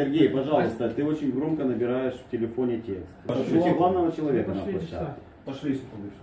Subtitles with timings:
[0.00, 3.14] Сергей, пожалуйста, ты очень громко набираешь в телефоне текст.
[3.26, 3.60] Пошли.
[3.74, 4.96] Главного человека на пошли площадке.
[4.96, 5.14] читать.
[5.44, 6.20] Пошли секундочку.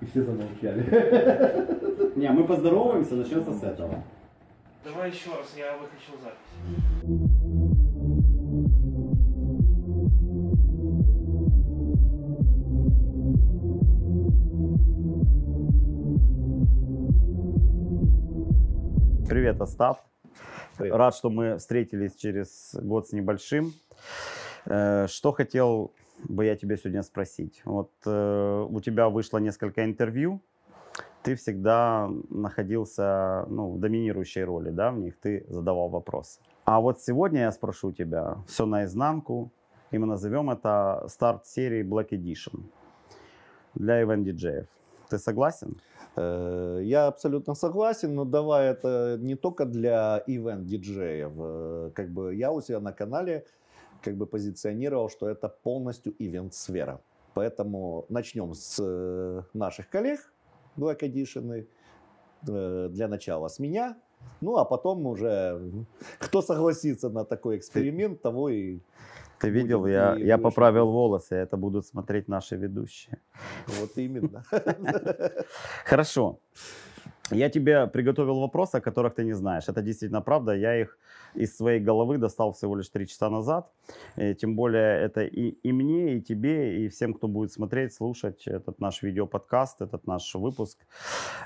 [0.00, 2.16] И все замолчали.
[2.16, 4.02] Не, мы поздороваемся, начнется с этого.
[4.84, 6.50] Давай еще раз, я выключил запись.
[19.28, 20.00] Привет, Остап.
[20.80, 20.96] Привет.
[20.96, 23.74] Рад, что мы встретились через год с небольшим.
[24.64, 25.92] Э, Что хотел
[26.24, 27.60] бы я тебя сегодня спросить?
[27.66, 30.40] Вот э, у тебя вышло несколько интервью.
[31.22, 36.40] Ты всегда находился ну, в доминирующей роли, да, в них ты задавал вопросы.
[36.64, 39.52] А вот сегодня я спрошу тебя все наизнанку,
[39.90, 42.62] и мы назовем это старт серии Black Edition
[43.74, 44.66] для ивент-диджеев.
[45.10, 45.80] Ты согласен?
[46.16, 51.32] Э, Я абсолютно согласен, но давай это не только для ивент-диджеев.
[51.36, 53.44] Э, Как бы я у себя на канале
[54.02, 57.00] как бы позиционировал, что это полностью ивент-сфера.
[57.34, 60.32] Поэтому начнем с э, наших коллег
[60.76, 61.66] Black Edition.
[62.42, 63.98] Для начала с меня.
[64.40, 65.60] Ну, а потом уже
[66.18, 68.80] кто согласится на такой эксперимент, того и
[69.40, 73.18] Ты видел, я, я поправил волосы, это будут смотреть наши ведущие.
[73.66, 74.44] вот именно.
[75.86, 76.40] Хорошо.
[77.30, 79.68] Я тебе приготовил вопросы, о которых ты не знаешь.
[79.68, 80.52] Это действительно правда.
[80.54, 80.98] Я их
[81.34, 83.70] из своей головы достал всего лишь три часа назад.
[84.16, 88.46] Э, Тем более это и, и мне, и тебе, и всем, кто будет смотреть, слушать
[88.46, 90.78] этот наш видеоподкаст, этот наш выпуск.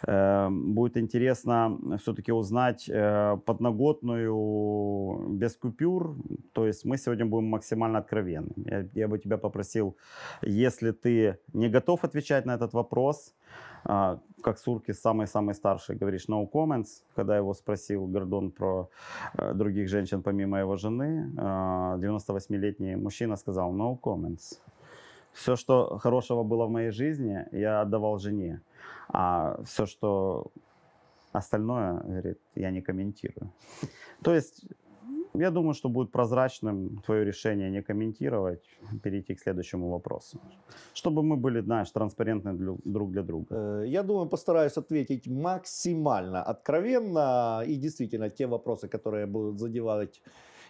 [0.07, 6.17] Э, Будет интересно все-таки узнать э, подноготную без купюр.
[6.53, 8.53] То есть мы сегодня будем максимально откровенны.
[8.57, 9.97] Я, я бы тебя попросил,
[10.43, 13.35] если ты не готов отвечать на этот вопрос,
[13.85, 17.03] как Сурки самый-самый старший, говоришь no comments.
[17.17, 18.89] Когда его спросил Гордон про
[19.35, 24.61] э, других женщин помимо его жены, а, 98-летний мужчина сказал no comments.
[25.33, 28.61] Все, что хорошего было в моей жизни, я отдавал жене.
[29.09, 30.47] А все, что
[31.33, 33.51] остальное, говорит, я не комментирую.
[34.23, 34.65] То есть
[35.35, 38.63] я думаю, что будет прозрачным твое решение не комментировать,
[39.03, 40.41] перейти к следующему вопросу.
[40.95, 42.53] Чтобы мы были, знаешь, транспарентны
[42.85, 43.47] друг для друга.
[43.51, 47.63] Э, Я думаю, постараюсь ответить максимально откровенно.
[47.67, 50.23] И действительно, те вопросы, которые будут задевать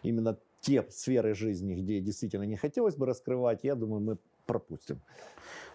[0.02, 4.16] именно те сферы жизни, где действительно не хотелось бы раскрывать, я думаю, мы
[4.46, 5.00] пропустим.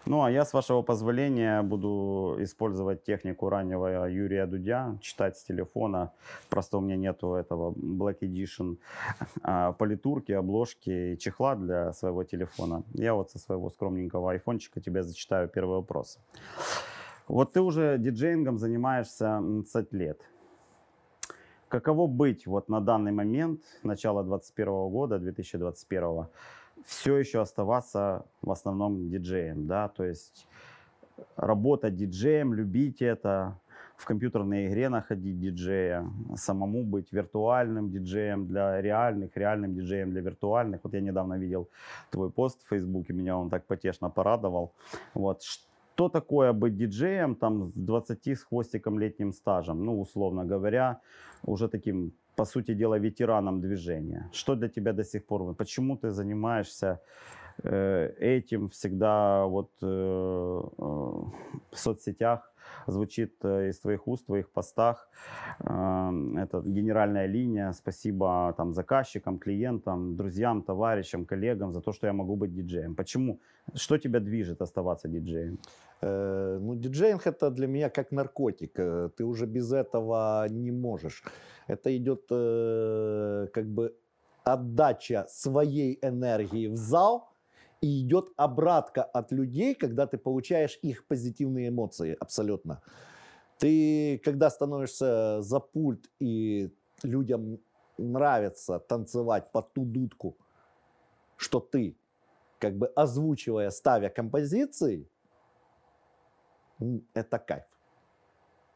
[0.06, 6.12] Ну, а я, с вашего позволения, буду использовать технику раннего Юрия Дудя, читать с телефона.
[6.48, 8.78] Просто у меня нету этого Black Edition
[9.42, 12.82] а, политурки, обложки и чехла для своего телефона.
[12.94, 16.18] Я вот со своего скромненького айфончика тебе зачитаю первый вопрос.
[17.28, 20.20] Вот ты уже диджеингом занимаешься м, 20 лет.
[21.68, 26.26] Каково быть вот на данный момент, начало 2021 года, 2021,
[26.84, 30.46] все еще оставаться в основном диджеем, да, то есть
[31.36, 33.58] работать диджеем, любить это,
[34.00, 40.80] в компьютерной игре находить диджея, самому быть виртуальным диджеем для реальных, реальным диджеем для виртуальных.
[40.82, 41.68] Вот я недавно видел
[42.10, 44.72] твой пост в Фейсбуке, меня он так потешно порадовал.
[45.14, 45.42] Вот.
[45.42, 51.00] Что такое быть диджеем там с 20 с хвостиком летним стажем, ну, условно говоря,
[51.44, 54.30] уже таким, по сути дела, ветераном движения?
[54.32, 55.54] Что для тебя до сих пор?
[55.54, 56.98] Почему ты занимаешься
[57.62, 60.82] э, этим всегда вот э, э,
[61.70, 62.49] в соцсетях
[62.90, 65.08] звучит э, из твоих уст, в твоих постах.
[65.60, 67.72] Э, Это генеральная линия.
[67.72, 72.94] Спасибо там заказчикам, клиентам, друзьям, товарищам, коллегам за то, что я могу быть диджеем.
[72.94, 73.40] Почему?
[73.74, 75.58] Что тебя движет оставаться диджеем?
[76.02, 78.78] Э, Ну, диджеинг это для меня как наркотик.
[78.78, 81.22] Э, Ты уже без этого не можешь.
[81.68, 83.94] Это идет э, как бы
[84.44, 87.29] отдача своей энергии в зал,
[87.80, 92.82] и идет обратка от людей, когда ты получаешь их позитивные эмоции абсолютно.
[93.58, 96.70] Ты, когда становишься за пульт и
[97.02, 97.58] людям
[97.98, 100.36] нравится танцевать под ту дудку,
[101.36, 101.96] что ты,
[102.58, 105.08] как бы озвучивая, ставя композиции,
[107.14, 107.64] это кайф.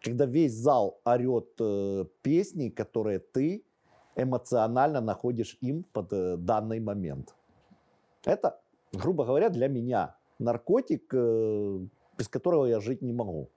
[0.02, 3.64] Когда весь зал орет э, песни, которые ты
[4.16, 7.34] эмоционально находишь им под э, данный момент.
[8.24, 8.60] Это,
[8.96, 11.78] грубо говоря, для меня наркотик, э,
[12.18, 13.50] без которого я жить не могу.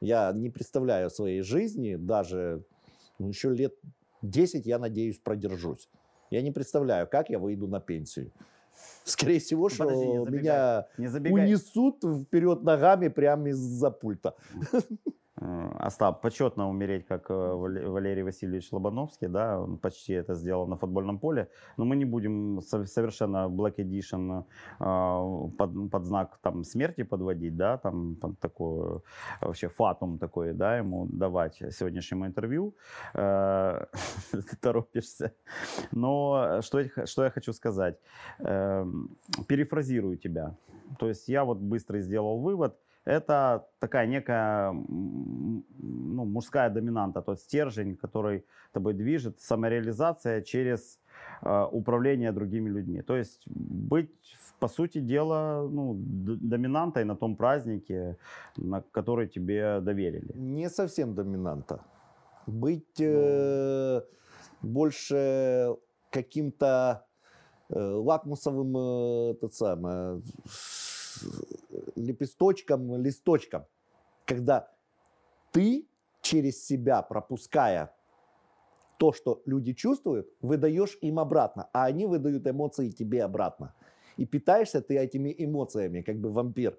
[0.00, 2.64] Я не представляю своей жизни, даже
[3.18, 3.74] ну, еще лет
[4.22, 5.88] 10, я надеюсь, продержусь.
[6.30, 8.32] Я не представляю, как я выйду на пенсию.
[9.04, 10.40] Скорее всего, что Подожди, не забегай.
[10.40, 11.44] меня Не забегай.
[11.44, 14.34] унесут вперед ногами прямо из-за пульта.
[15.36, 20.76] Остап, почетно умереть, как э, Вале- Валерий Васильевич Лобановский, да, он почти это сделал на
[20.76, 24.44] футбольном поле, но мы не будем со- совершенно Black Edition
[24.78, 29.02] э, под, под знак там смерти подводить, да, там под такой
[29.40, 32.74] э, вообще фатум такой, да, ему давать сегодняшнему интервью.
[33.14, 35.32] Ты торопишься.
[35.90, 37.98] Но что что я хочу сказать?
[38.38, 39.16] Эм,
[39.48, 40.54] Перефразирую тебя.
[40.98, 47.96] То есть я вот быстро сделал вывод, это такая некая ну, мужская доминанта, тот стержень,
[47.96, 50.98] который тобой движет, самореализация через
[51.42, 53.02] э, управление другими людьми.
[53.02, 54.10] То есть быть,
[54.58, 58.16] по сути дела, ну, доминантой на том празднике,
[58.56, 60.32] на который тебе доверили.
[60.34, 61.80] Не совсем доминанта.
[62.46, 64.02] Быть э,
[64.62, 65.76] больше
[66.10, 67.04] каким-то
[67.70, 71.24] э, лакмусовым э, тот самое, с-
[71.96, 73.66] лепесточком, листочком.
[74.26, 74.70] Когда
[75.52, 75.88] ты
[76.20, 77.94] через себя, пропуская
[78.98, 83.74] то, что люди чувствуют, выдаешь им обратно, а они выдают эмоции тебе обратно.
[84.16, 86.78] И питаешься ты этими эмоциями, как бы вампир.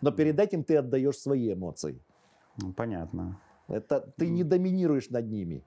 [0.00, 2.02] Но перед этим ты отдаешь свои эмоции.
[2.58, 3.40] Ну, понятно.
[3.68, 5.64] Это ты не доминируешь над ними.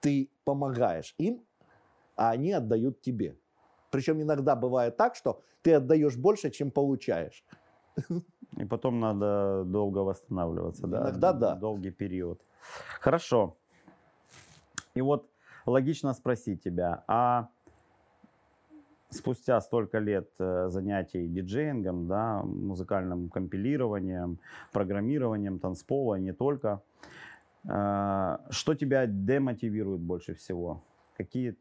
[0.00, 1.44] Ты помогаешь им,
[2.16, 3.36] а они отдают тебе.
[3.90, 7.44] Причем иногда бывает так, что ты отдаешь больше, чем получаешь.
[8.56, 11.02] И потом надо долго восстанавливаться, да?
[11.02, 11.54] Иногда да.
[11.54, 12.40] Долгий период.
[13.00, 13.56] Хорошо.
[14.94, 15.28] И вот
[15.66, 17.48] логично спросить тебя, а
[19.10, 24.38] спустя столько лет э, занятий диджеингом, да, музыкальным компилированием,
[24.72, 26.82] программированием танцпола, и не только,
[27.64, 30.82] э, что тебя демотивирует больше всего?
[31.16, 31.56] Какие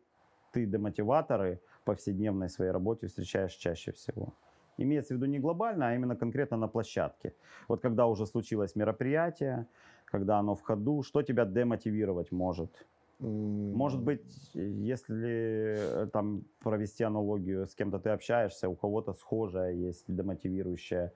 [0.52, 4.34] ты демотиваторы в повседневной своей работе встречаешь чаще всего?
[4.78, 7.34] Имеется в виду не глобально, а именно конкретно на площадке.
[7.68, 9.66] Вот когда уже случилось мероприятие,
[10.06, 12.86] когда оно в ходу, что тебя демотивировать может?
[13.20, 20.06] Может быть, если э, там провести аналогию, с кем-то ты общаешься, у кого-то схожая есть
[20.08, 21.12] демотивирующая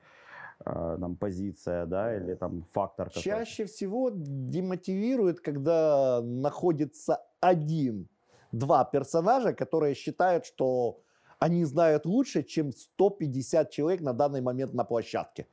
[0.65, 3.11] э, там, позиция, да, или там фактор.
[3.11, 8.07] Чаще всего демотивирует, когда находится один,
[8.51, 11.01] два персонажа, которые считают, что
[11.41, 15.47] они знают лучше, чем 150 человек на данный момент на площадке.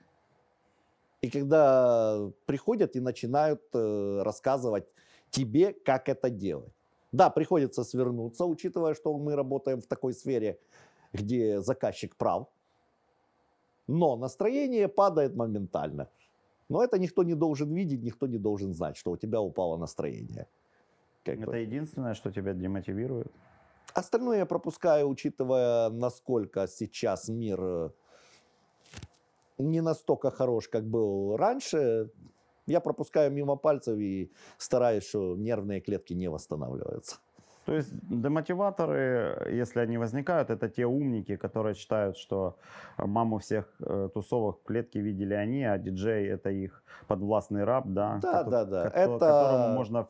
[1.22, 4.84] И когда приходят и начинают э, рассказывать
[5.30, 6.74] тебе, как это делать.
[7.10, 10.58] Да, приходится свернуться, учитывая, что мы работаем в такой сфере,
[11.14, 12.48] где заказчик прав.
[13.86, 16.10] Но настроение падает моментально.
[16.68, 20.46] Но это никто не должен видеть, никто не должен знать, что у тебя упало настроение.
[21.24, 21.56] Как Это бы.
[21.56, 23.32] единственное, что тебя демотивирует.
[23.94, 27.90] Остальное я пропускаю, учитывая, насколько сейчас мир э,
[29.58, 32.10] не настолько хорош, как был раньше.
[32.66, 37.16] Я пропускаю мимо пальцев и стараюсь, что нервные клетки не восстанавливаются.
[37.64, 42.56] То есть демотиваторы, если они возникают, это те умники, которые считают, что
[42.96, 48.20] маму всех э, тусовок в клетке видели они, а диджей это их подвластный раб, да?
[48.22, 48.84] Да, кото- да, да.
[48.84, 50.08] кото- Это- Которому можно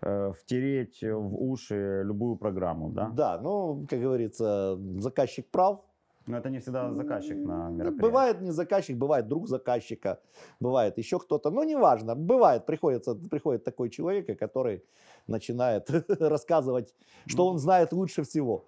[0.00, 3.08] втереть в уши любую программу, да?
[3.08, 5.80] Да, ну, как говорится, заказчик прав.
[6.28, 8.02] Но это не всегда заказчик на Ну, мероприятии.
[8.02, 10.18] Бывает не заказчик, бывает друг заказчика,
[10.60, 11.50] бывает еще кто-то.
[11.50, 14.82] Но неважно, бывает, приходится, приходит такой человек, который
[15.26, 15.90] начинает
[16.20, 16.94] рассказывать,
[17.26, 17.50] что Ну.
[17.50, 18.64] он знает лучше всего.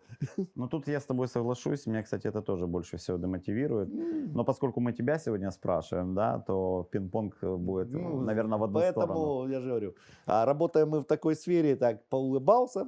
[0.54, 1.86] Ну тут я с тобой соглашусь.
[1.86, 3.88] Меня, кстати, это тоже больше всего демотивирует.
[4.34, 8.80] Но поскольку мы тебя сегодня спрашиваем, да, то пинг-понг э, будет, Ну, наверное, в одну
[8.80, 9.48] Поэтому, сторону.
[9.52, 9.94] я же говорю,
[10.26, 12.86] а работаем мы в такой сфере, так поулыбался,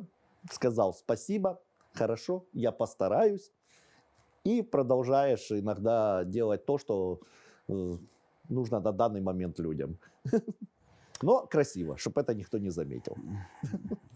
[0.50, 1.60] сказал спасибо,
[1.94, 3.52] хорошо, я постараюсь.
[4.44, 7.20] И продолжаешь иногда делать то, что
[7.68, 7.96] э,
[8.48, 9.98] нужно на данный момент людям.
[11.22, 13.16] Но красиво, чтобы это никто не заметил.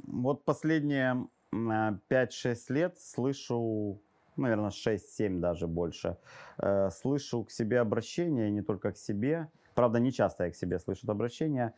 [0.06, 4.00] Вот последние м, а, 5-6 лет слышу,
[4.36, 6.16] наверное, 6-7 даже больше,
[6.58, 10.80] э, слышу к себе обращения, не только к себе, правда, не часто я к себе
[10.80, 11.72] слышу это обращение,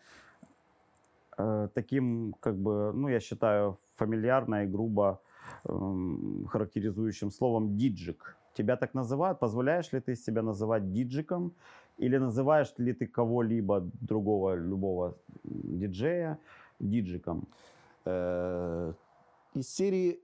[1.36, 5.20] э, таким, как бы, ну, я считаю, фамильярно и грубо
[5.64, 8.37] эм, характеризующим словом «диджик».
[8.58, 9.38] Тебя так называют?
[9.38, 11.52] Позволяешь ли ты себя называть диджиком?
[11.98, 16.38] Или называешь ли ты кого-либо другого, любого диджея
[16.80, 17.46] диджиком?
[18.04, 18.94] Э,
[19.54, 20.20] Из серии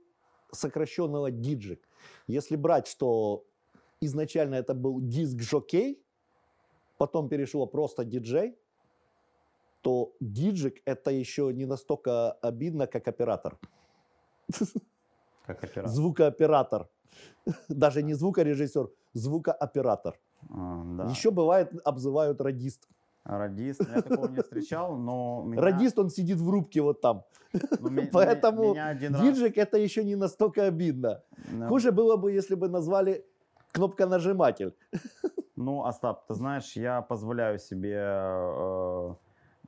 [0.50, 1.88] сокращенного диджик.
[2.26, 3.44] Если брать, что
[4.00, 6.02] изначально это был диск-жокей,
[6.98, 8.56] потом перешло просто диджей,
[9.80, 13.58] то диджик это еще не настолько обидно, как оператор.
[15.46, 15.88] Как оператор.
[15.88, 16.88] Звукооператор.
[17.68, 20.18] Даже не звукорежиссер, звукооператор.
[20.50, 21.04] А, да.
[21.10, 22.88] Еще бывает, обзывают радист.
[23.24, 27.24] Радист, я такого не встречал, но меня- Радист, он сидит в рубке вот там.
[27.80, 31.22] ну, Поэтому один раз, Диджик это еще не настолько обидно.
[31.50, 33.24] э, Хуже было бы, если бы назвали
[33.72, 34.74] кнопконажиматель.
[35.56, 39.14] Ну, Остап, ты знаешь, я позволяю себе э,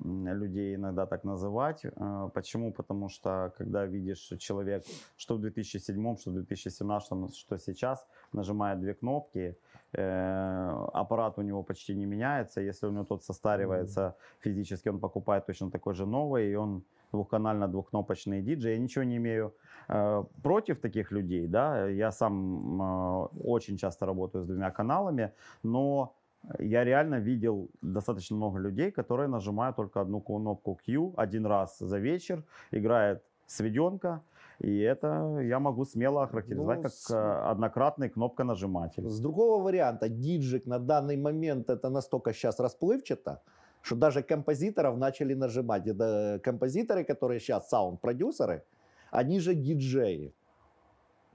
[0.03, 1.85] людей иногда так называть.
[1.85, 2.73] Э, Почему?
[2.73, 4.85] Потому что, когда видишь что человек,
[5.17, 9.57] что в 2007, что в 2017, что сейчас, нажимает две кнопки,
[9.93, 12.61] э, аппарат у него почти не меняется.
[12.61, 17.69] Если у него тот состаривается физически, он покупает точно такой же новый, и он двухканально
[17.69, 18.73] двухкнопочный диджей.
[18.73, 19.55] Я ничего не имею
[19.89, 21.89] э, против таких людей, да.
[21.89, 26.15] Я сам э, очень часто работаю с двумя каналами, но
[26.59, 31.99] я реально видел достаточно много людей, которые нажимают только одну кнопку Q один раз за
[31.99, 34.23] вечер, играет сведенка,
[34.59, 39.09] и это я могу смело охарактеризовать Ну, как с- э, однократный кнопконажиматель.
[39.09, 43.41] С другого варианта, диджик на данный момент это настолько сейчас расплывчато,
[43.83, 45.87] что даже композиторов начали нажимать.
[45.87, 48.63] Это композиторы, которые сейчас саунд-продюсеры,
[49.11, 50.33] они же диджеи.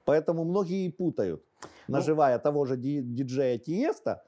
[0.05, 1.43] Поэтому многие и путают,
[1.87, 4.23] Ну, наживая того же ди- диджея Тиеста,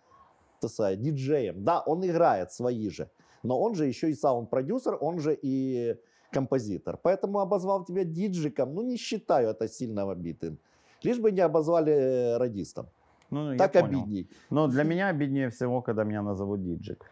[0.63, 1.63] то са- диджеем.
[1.63, 3.09] Да, он играет свои же,
[3.43, 5.95] но он же еще и саунд-продюсер, он же и
[6.31, 6.97] композитор.
[7.03, 10.57] Поэтому обозвал тебя диджиком, ну не считаю это сильно обидным.
[11.03, 12.85] Лишь бы не обозвали э, радистом.
[13.29, 14.29] Ну, я Так обидней.
[14.49, 17.05] Но для меня обиднее всего, когда меня назовут диджик.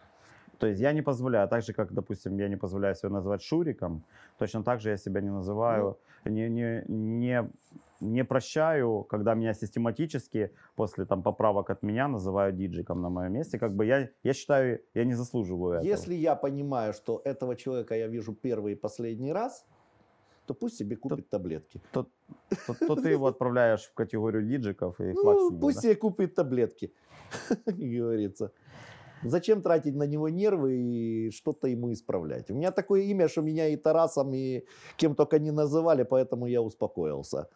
[0.62, 4.04] То есть я не позволяю, так же, как, допустим, я не позволяю себя называть Шуриком,
[4.38, 7.50] точно так же я себя не называю, не, не, не,
[8.00, 13.58] не прощаю, когда меня систематически после там, поправок от меня называют диджиком на моем месте.
[13.58, 15.84] Как бы я, я считаю, я не заслуживаю этого.
[15.84, 19.66] Если я понимаю, что этого человека я вижу первый и последний раз,
[20.46, 21.80] то пусть себе купит таблетки.
[21.90, 22.06] То,
[22.66, 26.92] то- то ты его отправляешь в категорию диджиков и Ну, пусть себе купит таблетки,
[27.66, 28.52] говорится.
[29.24, 32.50] Зачем тратить на него нервы и что-то ему исправлять?
[32.50, 34.64] У меня такое имя, что меня и Тарасом, и
[34.96, 37.48] кем только не называли, поэтому я успокоился.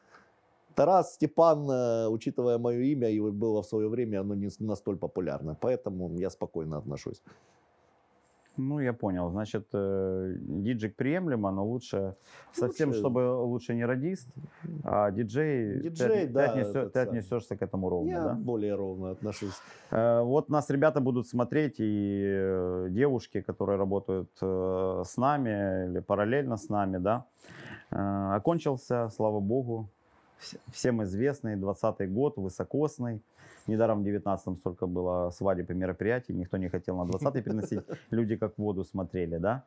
[0.76, 5.56] Тарас, Степан, э, учитывая мое имя, вот было в свое время, оно не настолько популярно.
[5.60, 7.22] Поэтому я спокойно отношусь.
[8.56, 9.30] Ну, я понял.
[9.30, 12.14] Значит, э, диджик приемлемо, но лучше
[12.52, 14.28] совсем, Лучше- чтобы лучше не радист,
[14.84, 18.32] а диджей, Диджей, ты, да, ты, этот ты отнесешься к этому ровно, Я да?
[18.34, 19.54] более ровно отношусь.
[19.90, 26.56] Э, Вот нас ребята будут смотреть, и девушки, которые работают э, с нами или параллельно
[26.56, 27.24] с нами, да.
[27.90, 29.88] Окончился, слава богу,
[30.40, 33.20] вс- всем известный 20 год, высокосный.
[33.66, 37.80] Недаром в 19-м столько было свадеб и мероприятий, никто не хотел на 20-й переносить,
[38.10, 39.64] люди как в воду смотрели, да.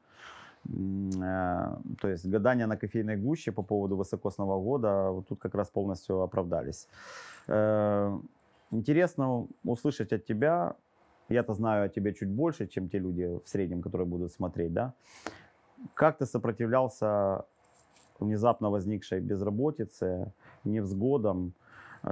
[0.65, 5.69] Э, То есть гадания на кофейной гуще по поводу высокосного года вот тут как раз
[5.69, 6.87] полностью оправдались.
[7.47, 8.19] Э,
[8.71, 10.75] Интересно услышать от тебя,
[11.29, 14.93] я-то знаю о тебе чуть больше, чем те люди в среднем, которые будут смотреть, да?
[15.95, 17.45] Как ты сопротивлялся
[18.19, 20.33] внезапно возникшей безработице,
[20.65, 21.53] невзгодам,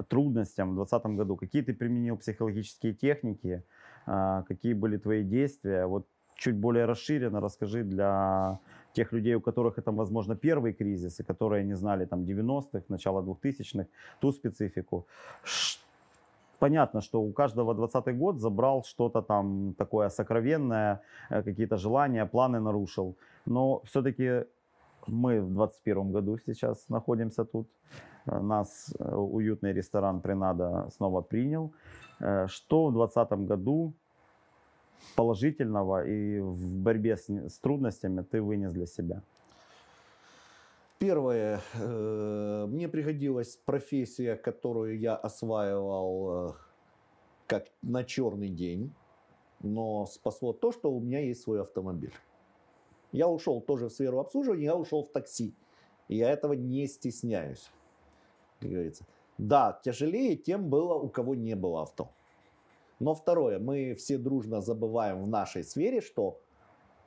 [0.09, 1.35] трудностям в 2020 году?
[1.35, 3.63] Какие ты применил психологические техники?
[4.05, 5.85] А, Какие были твои действия?
[5.85, 8.59] Вот чуть более расширенно расскажи для
[8.93, 13.21] тех людей, у которых это, возможно, первый кризис, и которые не знали там 90-х, начала
[13.21, 13.87] 2000-х,
[14.19, 15.05] ту специфику.
[16.59, 22.59] Понятно, что у каждого 20 год забрал что-то там такое сокровенное, э, какие-то желания, планы
[22.59, 23.15] нарушил.
[23.45, 24.45] Но все-таки
[25.05, 27.67] мы в 21 году сейчас находимся тут.
[28.27, 31.71] Нас э, уютный ресторан Принада снова принял.
[32.19, 33.93] Э, Что в 2020 году
[35.15, 39.21] положительного и в борьбе с, с трудностями ты вынес для себя?
[40.99, 46.55] Первое, э, мне пригодилась профессия, которую я осваивал
[47.45, 48.93] как на черный день,
[49.61, 52.13] но спасло то, что у меня есть свой автомобиль.
[53.11, 55.53] Я ушел тоже в сферу обслуживания, я ушел в такси.
[56.09, 57.71] И я этого не стесняюсь,
[58.59, 59.05] как говорится.
[59.37, 62.11] Да, тяжелее тем было, у кого не было авто.
[62.99, 66.41] Но второе, мы все дружно забываем в нашей сфере, что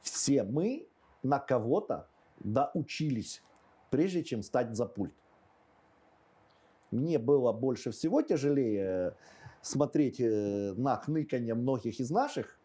[0.00, 0.88] все мы
[1.22, 2.06] на кого-то
[2.38, 3.42] доучились,
[3.90, 5.14] прежде чем стать за пульт.
[6.90, 9.16] Мне было больше всего тяжелее
[9.62, 12.58] смотреть э, на хныканье многих из наших,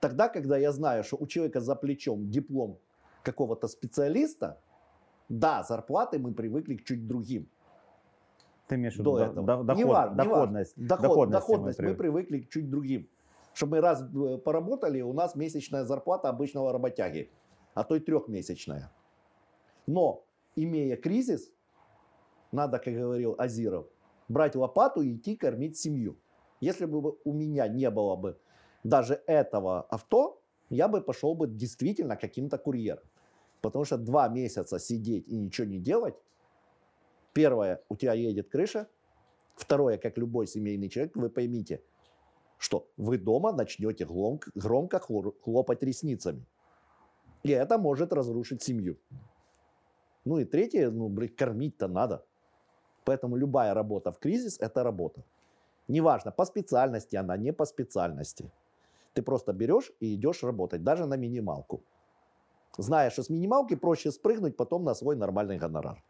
[0.00, 2.78] тогда, когда я знаю, что у человека за плечом диплом
[3.22, 4.60] какого-то специалиста,
[5.32, 7.48] да, зарплаты мы привыкли к чуть другим.
[8.68, 9.46] Ты имеешь в виду До этого.
[9.46, 10.34] до- доход- Не важно, не важно.
[10.34, 10.74] доходность?
[10.76, 13.08] Доход- доходность мы мы, привыкли к чуть другим.
[13.54, 17.30] Чтобы мы раз э, поработали, у нас месячная зарплата обычного работяги,
[17.74, 18.90] а то и трехмесячная.
[19.86, 20.24] Но,
[20.54, 21.50] имея кризис,
[22.52, 23.86] надо, как говорил Азиров,
[24.28, 26.16] брать лопату и идти кормить семью.
[26.60, 28.38] Если бы у меня не было бы
[28.84, 33.04] даже этого авто, я бы пошел бы действительно каким-то курьером.
[33.62, 36.14] Потому что два месяца сидеть и ничего не делать,
[37.32, 38.88] первое, у тебя едет крыша,
[39.54, 41.80] второе, как любой семейный человек, вы поймите,
[42.58, 46.44] что вы дома начнете громко, хлопать ресницами.
[47.44, 48.98] И это может разрушить семью.
[50.24, 52.24] Ну и третье, ну, блин, кормить-то надо.
[53.04, 55.24] Поэтому любая работа в кризис– это работа.
[55.88, 58.50] Неважно, по специальности она, не по специальности.
[59.14, 61.84] Ты просто берешь и идешь работать, даже на минималку.
[62.78, 66.02] Зная, что с минималки проще спрыгнуть потом на свой нормальный гонорар.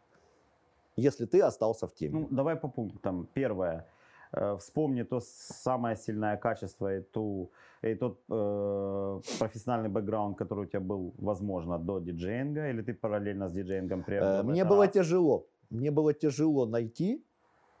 [0.95, 2.19] Если ты остался в теме.
[2.19, 3.27] Ну, давай по пунктам.
[3.33, 3.85] Первое.
[4.31, 7.49] Э, Вспомни то самое сильное качество и, ту,
[7.81, 13.47] и тот э, профессиональный бэкграунд, который у тебя был, возможно, до диджеинга, или ты параллельно
[13.49, 14.93] с диджеингом Э, приобрел Мне это было раз?
[14.93, 15.45] тяжело.
[15.69, 17.23] Мне было тяжело найти.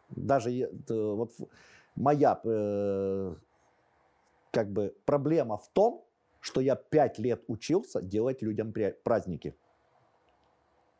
[0.09, 0.49] Даже
[0.87, 1.31] т- вот
[1.95, 3.35] моя э,
[4.51, 6.03] как бы проблема в том,
[6.43, 8.73] что я пять лет учился делать людям
[9.03, 9.55] праздники.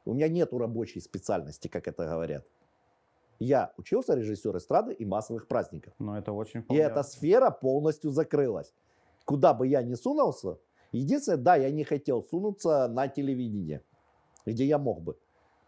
[0.06, 2.46] У меня нету рабочей специальности, как это говорят.
[3.40, 5.94] Я учился режиссер эстрады и массовых праздников.
[6.00, 8.74] Ну, это очень И эта сфера полностью закрылась.
[9.26, 10.60] Куда бы я ни сунулся,
[10.94, 13.84] единственное, да, я не хотел сунуться на телевидение,
[14.46, 15.18] где я мог бы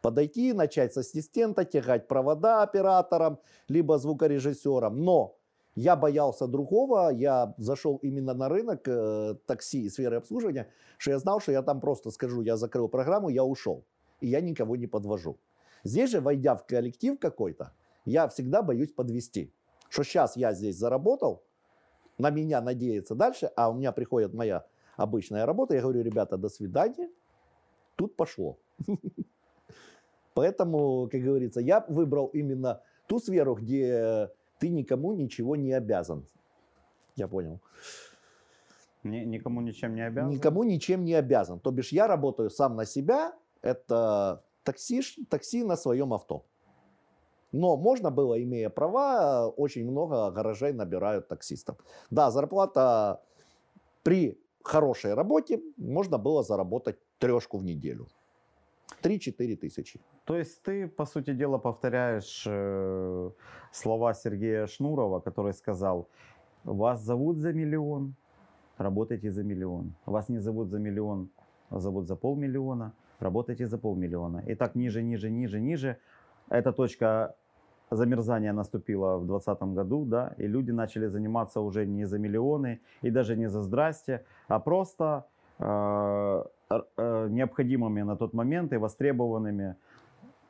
[0.02, 5.04] подойти, начать с ассистента, тягать провода оператором, либо звукорежиссером.
[5.04, 5.35] Но
[5.76, 11.20] я боялся другого, я зашел именно на рынок э, такси и сферы обслуживания, что я
[11.20, 13.86] знал, что я там просто скажу, я закрыл программу, я ушел.
[14.22, 15.38] И я никого не подвожу.
[15.84, 17.74] Здесь же, войдя в коллектив какой-то,
[18.06, 19.54] я всегда боюсь подвести.
[19.90, 21.44] Что сейчас я здесь заработал,
[22.18, 24.66] на меня надеется дальше, а у меня приходит моя
[24.96, 27.10] обычная работа, я говорю, ребята, до свидания,
[27.98, 28.58] тут пошло.
[30.34, 36.26] Поэтому, как говорится, я выбрал именно ту сферу, где ты никому ничего не обязан.
[37.16, 37.60] Я понял.
[39.04, 40.32] Ни- никому ничем не обязан?
[40.32, 41.60] Никому ничем не обязан.
[41.60, 46.44] То бишь я работаю сам на себя, это такси, такси на своем авто.
[47.52, 51.78] Но можно было, имея права, очень много гаражей набирают таксистов.
[52.10, 53.22] Да, зарплата
[54.04, 58.08] при хорошей работе можно было заработать трешку в неделю.
[59.02, 60.00] 3-4 тысячи.
[60.26, 63.32] То есть ты, по сути дела, повторяешь э,
[63.72, 66.08] слова Сергея Шнурова, который сказал,
[66.64, 68.16] вас зовут за миллион,
[68.78, 69.94] работайте за миллион.
[70.06, 71.30] Вас не зовут за миллион,
[71.70, 74.44] а зовут за полмиллиона, работайте за полмиллиона.
[74.48, 75.98] И так ниже, ниже, ниже, ниже.
[76.50, 77.36] Эта точка
[77.92, 83.12] замерзания наступила в 2020 году, да, и люди начали заниматься уже не за миллионы и
[83.12, 85.26] даже не за здрасте, а просто
[85.60, 89.76] э, необходимыми на тот момент и востребованными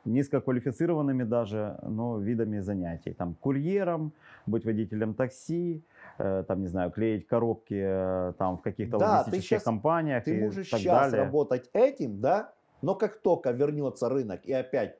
[0.04, 3.12] низкоквалифицированными даже, но видами занятий.
[3.12, 4.12] Там курьером,
[4.46, 5.82] быть водителем такси,
[6.18, 10.24] э, там, не знаю, клеить коробки э, там в каких-то Да, ты логистических щас- компаниях
[10.24, 11.24] Ты и можешь так сейчас далее.
[11.24, 12.52] работать этим, да,
[12.82, 14.96] но как только вернется рынок и опять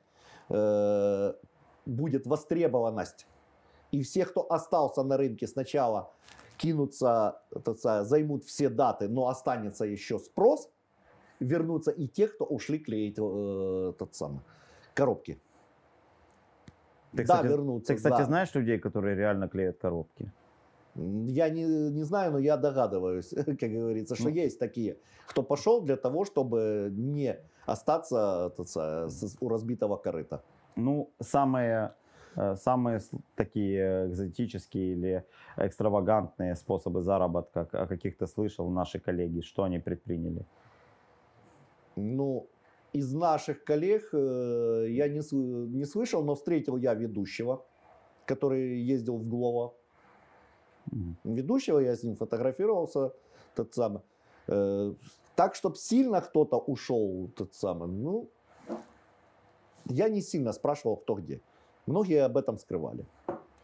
[0.49, 1.33] э,
[1.85, 3.27] будет востребованность,
[3.93, 6.11] и все, кто остался на рынке сначала,
[6.57, 7.39] кинутся,
[7.77, 10.69] сказать, займут все даты, но останется еще спрос,
[11.39, 14.41] вернутся и те, кто ушли клеить э, тот самый,
[14.93, 15.39] коробки.
[17.11, 17.93] Ты, да, кстати, вернутся.
[17.93, 18.25] Ты, кстати, да.
[18.25, 20.31] знаешь людей, которые реально клеят коробки?
[20.95, 24.29] Я не, не знаю, но я догадываюсь, как говорится, что Ну.
[24.35, 24.97] есть такие,
[25.27, 30.41] кто пошел для того, чтобы не остаться сказать, с- у разбитого корыта.
[30.75, 31.93] Ну, самые,
[32.35, 32.99] э, самые
[33.35, 35.23] такие экзотические или
[35.57, 40.45] экстравагантные способы заработка, о каких ты слышал, наши коллеги, что они предприняли?
[41.97, 42.47] Ну,
[42.93, 45.21] из наших коллег э, я не,
[45.75, 47.65] не слышал, но встретил я ведущего,
[48.25, 49.73] который ездил в Глово.
[50.91, 51.17] Мгм.
[51.23, 53.13] Ведущего, я с ним фотографировался,
[53.55, 54.01] тот самый.
[54.47, 54.93] Э,
[55.35, 58.29] так, чтобы сильно кто-то ушел, тот самый, ну,
[59.85, 61.41] я не сильно спрашивал, кто где.
[61.87, 63.05] Многие об этом скрывали.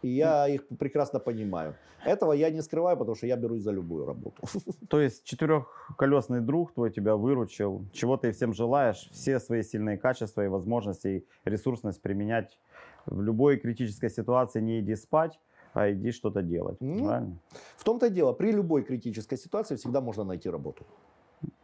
[0.03, 1.75] И я их прекрасно понимаю.
[2.05, 4.43] Этого я не скрываю, потому что я берусь за любую работу.
[4.89, 10.43] То есть четырехколесный друг твой тебя выручил, чего ты всем желаешь, все свои сильные качества
[10.43, 12.59] и возможности, и ресурсность применять
[13.05, 14.61] в любой критической ситуации.
[14.61, 15.39] Не иди спать,
[15.73, 16.77] а иди что-то делать.
[16.81, 17.37] Ну, Правильно?
[17.77, 20.85] В том-то и дело, при любой критической ситуации всегда можно найти работу.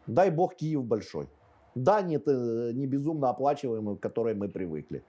[0.07, 1.27] Дай бог Киев большой.
[1.75, 5.03] Да, нет, э, не безумно оплачиваемый, к которой мы привыкли.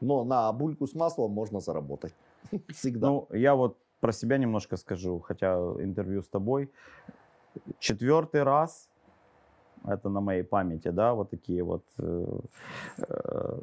[0.00, 2.14] Но на бульку с маслом можно заработать.
[2.68, 3.08] Всегда.
[3.08, 6.70] Ну, я вот про себя немножко скажу, хотя интервью с тобой.
[7.78, 8.88] Четвертый раз,
[9.84, 12.40] это на моей памяти, да, вот такие вот э,
[12.98, 13.58] э,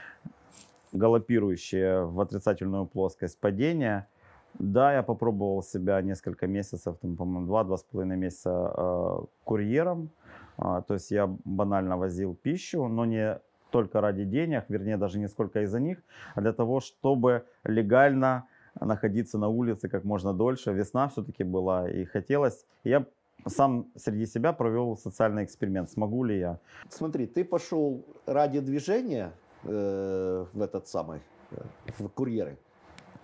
[0.92, 4.08] галопирующие в отрицательную плоскость падения.
[4.54, 10.10] Да, я попробовал себя несколько месяцев, там, по-моему, два-два с половиной месяца э, курьером.
[10.56, 15.28] А, то есть я банально возил пищу, но не только ради денег, вернее, даже не
[15.28, 15.98] сколько из-за них,
[16.34, 18.46] а для того, чтобы легально
[18.80, 20.72] находиться на улице как можно дольше.
[20.72, 22.64] Весна все-таки была и хотелось.
[22.84, 23.06] Я
[23.46, 25.90] сам среди себя провел социальный эксперимент.
[25.90, 26.58] Смогу ли я?
[26.88, 29.32] Смотри, ты пошел ради движения
[29.64, 31.62] э, в этот самый, э,
[31.98, 32.58] в курьеры,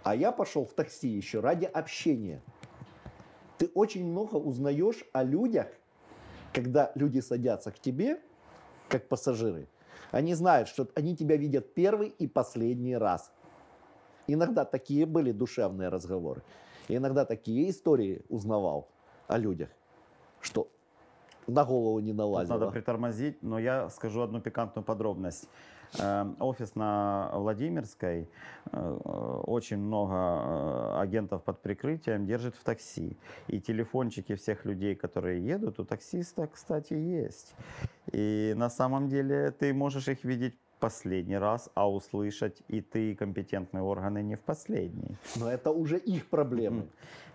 [0.02, 2.40] а я пошел в такси еще ради общения.
[3.58, 5.66] Ты очень много узнаешь о людях,
[6.52, 8.20] когда люди садятся к тебе,
[8.88, 9.66] как пассажиры.
[10.10, 13.32] Они знают, что они тебя видят первый и последний раз.
[14.26, 16.42] Иногда такие были душевные разговоры.
[16.88, 18.88] И иногда такие истории узнавал
[19.28, 19.68] о людях,
[20.40, 20.68] что
[21.46, 22.58] на голову не Тут налазило.
[22.58, 25.48] надо притормозить, но я скажу одну пикантную подробность.
[25.98, 28.28] Э, Офис на Владимирской,
[28.72, 28.98] э,
[29.46, 33.16] очень много э, агентов под прикрытием держит в такси.
[33.48, 37.54] И телефончики всех людей, которые едут, у таксиста, кстати, есть.
[38.12, 43.14] И на самом деле ты можешь их видеть последний раз, а услышать и ты, и
[43.14, 45.16] компетентные органы не в последний.
[45.36, 46.86] Но это уже их проблемы.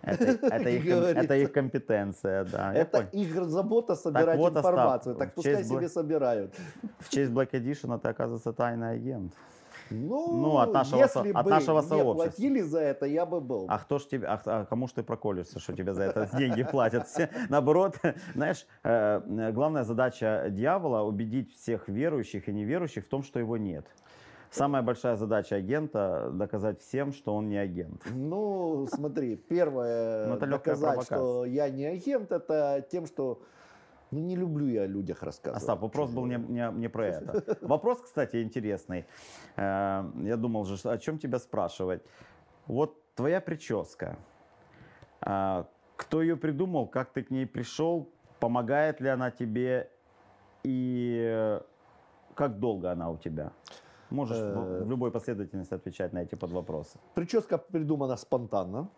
[0.02, 2.74] Это, это, их, это их компетенция, да.
[2.74, 5.14] Это их забота собирать вот, Остап, информацию.
[5.14, 6.54] в Так пускай себе собирают.
[6.98, 9.32] В честь Black Edition ты, оказывается, тайный агент.
[9.92, 12.14] Ну, Ну, от нашего со- если от бы нашего мне сообщества.
[12.14, 13.66] платили за это, я бы был.
[13.68, 16.62] А кто ж тебе, а, а кому ж ты проколешься, что тебе за это деньги
[16.64, 17.06] платят?
[17.08, 17.96] Все, наоборот,
[18.34, 23.86] знаешь, э, главная задача дьявола убедить всех верующих и неверующих в том, что его нет.
[24.50, 28.02] Самая большая задача агента доказать всем, что он не агент.
[28.14, 33.40] Ну, смотри, первое, Ну, доказать, что я не агент, это тем, что
[34.12, 35.62] ну, не люблю я о людях рассказывать.
[35.62, 37.58] Остап, вопрос был не, не, не про это.
[37.66, 39.06] Вопрос, кстати, интересный.
[39.56, 42.02] Э, Я думал же, о чем тебя спрашивать.
[42.66, 44.16] Вот твоя прическа.
[45.20, 48.08] А, Кто ее придумал, как ты к ней пришел,
[48.40, 49.90] помогает ли она тебе
[50.62, 51.60] и э,
[52.34, 53.52] как долго она у тебя?
[54.10, 54.82] Можешь Э.
[54.84, 56.98] в любой последовательности отвечать на эти подвопросы.
[57.14, 58.88] Прическа придумана спонтанно.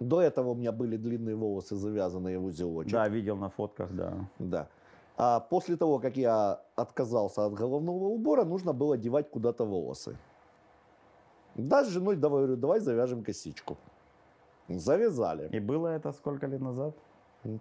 [0.00, 2.92] До этого у меня были длинные волосы, завязанные в узелочек.
[2.92, 4.28] Да, видел на фотках, да.
[4.38, 4.68] Да.
[5.16, 10.16] А после того, как я отказался от головного убора, нужно было девать куда-то волосы.
[11.56, 13.76] Да, с женой говорю, давай завяжем косичку.
[14.68, 15.48] Завязали.
[15.50, 16.94] И было это сколько лет назад?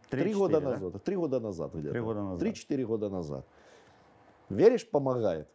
[0.10, 0.71] Три года да?
[0.71, 1.04] назад.
[1.04, 1.91] Три года назад где-то.
[1.91, 2.39] Три года назад.
[2.39, 3.45] Три-четыре года назад.
[4.50, 5.47] Веришь, помогает.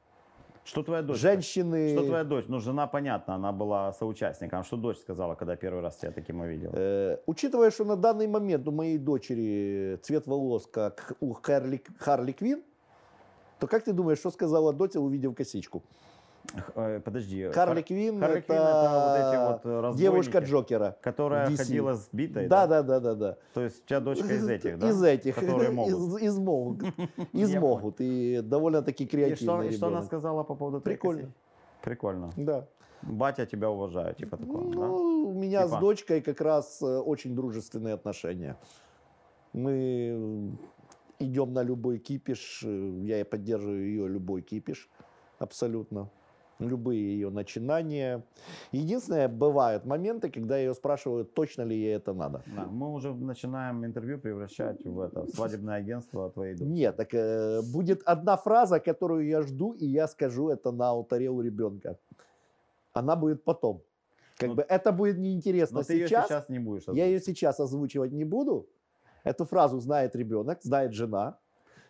[0.65, 1.19] Что твоя дочь?
[1.19, 1.93] Женщины...
[1.93, 2.45] Что твоя дочь?
[2.49, 4.61] Ну, жена, понятно, она была соучастником.
[4.61, 6.73] А Что дочь сказала, когда первый раз тебя таким увидела?
[6.75, 12.33] Э, учитывая, что на данный момент у моей дочери цвет волос как у Харли, Харли
[12.33, 12.63] Квин,
[13.59, 15.83] то как ты думаешь, что сказала Дотя, увидев косичку?
[16.75, 17.49] Э, Подожди.
[17.51, 20.97] Харли Хар- Квин Харли это, Квинн это вот эти вот девушка Джокера.
[21.01, 21.57] Которая DC.
[21.57, 23.37] ходила с битой, Да, да, да, да, да.
[23.55, 24.89] То есть у тебя дочка из этих, да?
[24.89, 25.35] Из этих.
[25.35, 25.93] Которые могут.
[25.93, 26.83] Из, из могут.
[27.33, 27.97] Из могут.
[28.01, 31.33] И довольно-таки И что, креативный и что она сказала по поводу Прикольно.
[31.83, 32.31] Прикольно.
[32.37, 32.67] Да.
[33.03, 34.87] Батя тебя уважает, типа такого, да?
[34.87, 35.77] Ну, у меня Типа?
[35.77, 38.57] с дочкой как раз э, очень дружественные отношения.
[39.53, 40.53] Мы
[41.19, 44.89] идем на любой кипиш, э, я поддерживаю ее любой кипиш,
[45.39, 46.11] абсолютно.
[46.69, 48.23] Любые ее начинания.
[48.73, 52.43] Единственное, бывают моменты, когда ее спрашиваю, точно ли ей это надо.
[52.47, 56.69] Да, мы уже начинаем интервью превращать в это в свадебное агентство твоей дочери.
[56.73, 61.31] Нет, так э, будет одна фраза, которую я жду, и я скажу это на алтаре
[61.31, 61.97] у ребенка.
[62.93, 63.83] Она будет потом.
[64.39, 66.27] Как Ну, бы это будет неинтересно Но ты ее сейчас.
[66.29, 67.25] сейчас не будешь Я ее озвучивать.
[67.39, 68.67] сейчас озвучивать не буду.
[69.25, 71.39] Эту фразу знает ребенок, знает жена.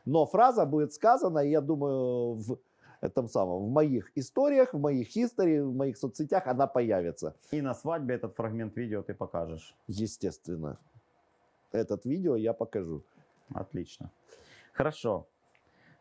[0.05, 2.59] Но фраза будет сказана, я думаю, в
[3.03, 7.35] этом самом, в моих историях, в моих хистори, в моих соцсетях она появится.
[7.51, 9.75] И на свадьбе этот фрагмент видео ты покажешь.
[9.89, 10.79] Естественно.
[11.73, 13.03] Этот видео я покажу.
[13.55, 14.11] Отлично.
[14.73, 15.27] Хорошо.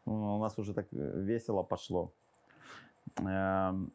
[0.05, 2.11] У нас уже так э, весело пошло.
[3.17, 3.91] Эм,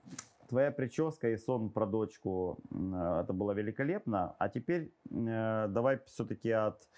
[0.48, 4.34] Твоя прическа и сон про дочку, э, это было великолепно.
[4.38, 6.88] А теперь э, давай все-таки от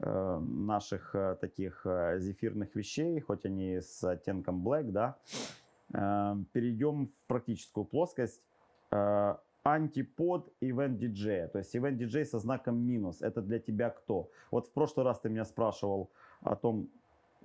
[0.00, 5.16] наших э, таких э, зефирных вещей, хоть они с оттенком black, да,
[5.92, 8.42] э, перейдем в практическую плоскость.
[8.90, 13.20] Э, Антипод ивент диджея, то есть ивент диджей со знаком минус.
[13.20, 14.30] Это для тебя кто?
[14.52, 16.10] Вот в прошлый раз ты меня спрашивал
[16.42, 16.88] о том,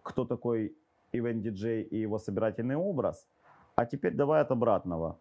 [0.03, 0.75] кто такой
[1.13, 3.27] ивент диджей и его собирательный образ.
[3.75, 5.17] А теперь давай от обратного.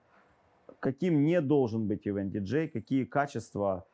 [0.79, 3.87] Каким не должен быть ивент диджей, какие качества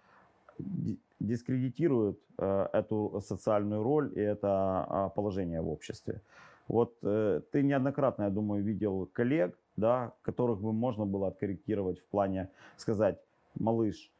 [0.58, 4.48] ди- дискредитируют э, эту социальную роль и это
[4.88, 6.20] а, положение в обществе.
[6.68, 12.04] Вот э, ты неоднократно, я думаю, видел коллег, да, которых бы можно было откорректировать в
[12.06, 13.18] плане сказать,
[13.58, 14.10] малыш,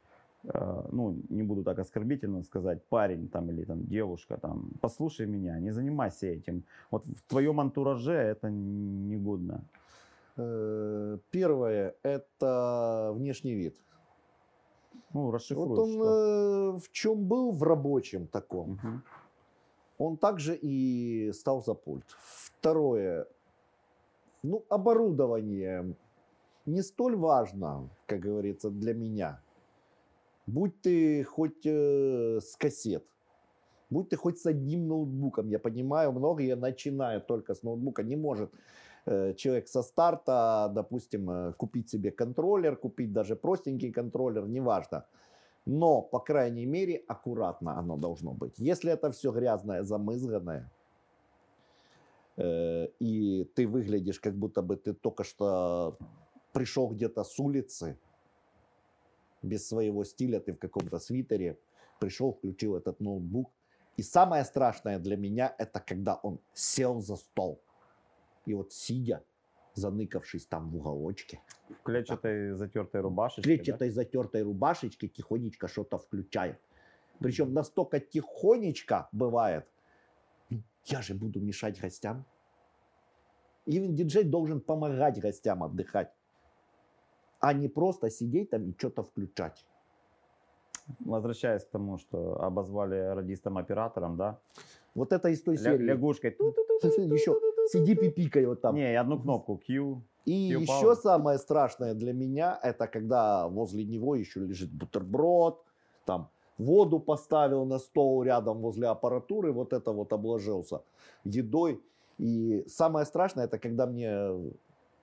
[0.43, 5.59] э, ну, не буду так оскорбительно сказать, парень там или там девушка, там, послушай меня,
[5.59, 6.63] не занимайся этим.
[6.91, 9.61] Вот в твоем антураже это негодно.
[11.31, 13.75] Первое– это внешний вид.
[15.13, 16.03] Ну, расшифруй, Вот он что.
[16.03, 19.03] э, в чем был в рабочем таком, Мгм.
[19.97, 22.05] он также и стал за пульт.
[22.19, 23.27] Второе,
[24.43, 25.95] ну, оборудование
[26.65, 29.41] не столь важно, как говорится, для меня.
[30.45, 33.03] Будь ты хоть э, с кассет,
[33.89, 35.49] будь ты хоть с одним ноутбуком.
[35.49, 38.03] Я понимаю, многие начинают только с ноутбука.
[38.03, 38.51] Не может
[39.37, 45.05] человек со старта, допустим, э, купить себе контроллер, купить даже простенький контроллер, неважно.
[45.65, 48.59] Но, по крайней мере, аккуратно оно должно быть.
[48.59, 50.69] Если это все грязное, замызганное,
[52.37, 55.97] э, и ты выглядишь, как будто бы ты только что
[56.51, 57.97] пришел где-то с улицы,
[59.41, 61.57] без своего стиля, ты в каком-то свитере,
[61.99, 63.51] пришел, включил этот ноутбук.
[63.97, 67.61] И самое страшное для меня, это когда он сел за стол.
[68.47, 69.21] И вот сидя,
[69.73, 73.41] заныкавшись там в уголочке, В клетчатой затертой рубашечке.
[73.41, 73.55] да?
[73.55, 76.57] клетчатой затертой рубашечке тихонечко что-то включает.
[77.19, 79.65] Причем настолько тихонечко бывает,
[80.49, 82.23] «Ну, я же буду мешать гостям.
[83.65, 86.13] Именно диджей должен помогать гостям отдыхать,
[87.41, 89.65] а не просто сидеть там и что-то включать.
[90.99, 94.39] Возвращаясь к тому, что обозвали радистом-оператором, да?
[94.95, 95.83] Вот это из той Ля- серии.
[95.83, 96.31] лягушкой.
[97.11, 97.37] Еще
[97.69, 98.75] сиди пипикай вот там.
[98.75, 100.01] Не, одну кнопку Q.
[100.25, 100.95] И Q еще power.
[100.95, 105.63] самое страшное для меня, это когда возле него еще лежит бутерброд,
[106.05, 110.81] там воду поставил на стол рядом возле аппаратуры, вот это вот обложился
[111.23, 111.81] едой.
[112.17, 114.53] И самое страшное, это когда мне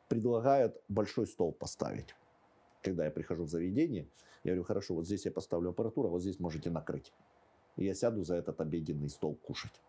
[0.09, 2.14] предлагают большой стол поставить.
[2.83, 4.07] Когда я прихожу в заведение,
[4.42, 7.12] я говорю, хорошо, вот здесь я поставлю аппаратуру, а вот здесь можете накрыть.
[7.77, 9.81] И я сяду за этот обеденный стол кушать.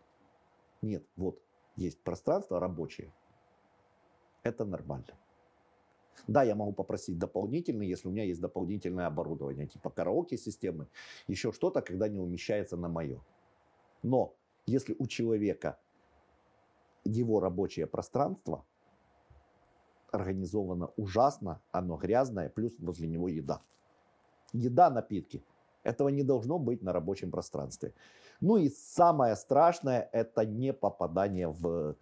[0.82, 1.38] Нет, вот
[1.76, 3.12] есть пространство рабочее.
[4.42, 5.16] Это нормально.
[6.26, 10.88] Да, я могу попросить дополнительный, если у меня есть дополнительное оборудование, типа караоке-системы,
[11.28, 13.20] еще что-то, когда не умещается на мое.
[14.02, 14.34] Но
[14.66, 15.78] если у человека
[17.04, 18.64] его рабочее пространство
[20.10, 23.62] организовано ужасно, оно грязное, плюс возле него еда.
[24.52, 25.44] Еда, напитки.
[25.86, 27.92] Этого не должно быть на рабочем пространстве.
[28.40, 31.94] Ну и самое страшное, это не попадание в...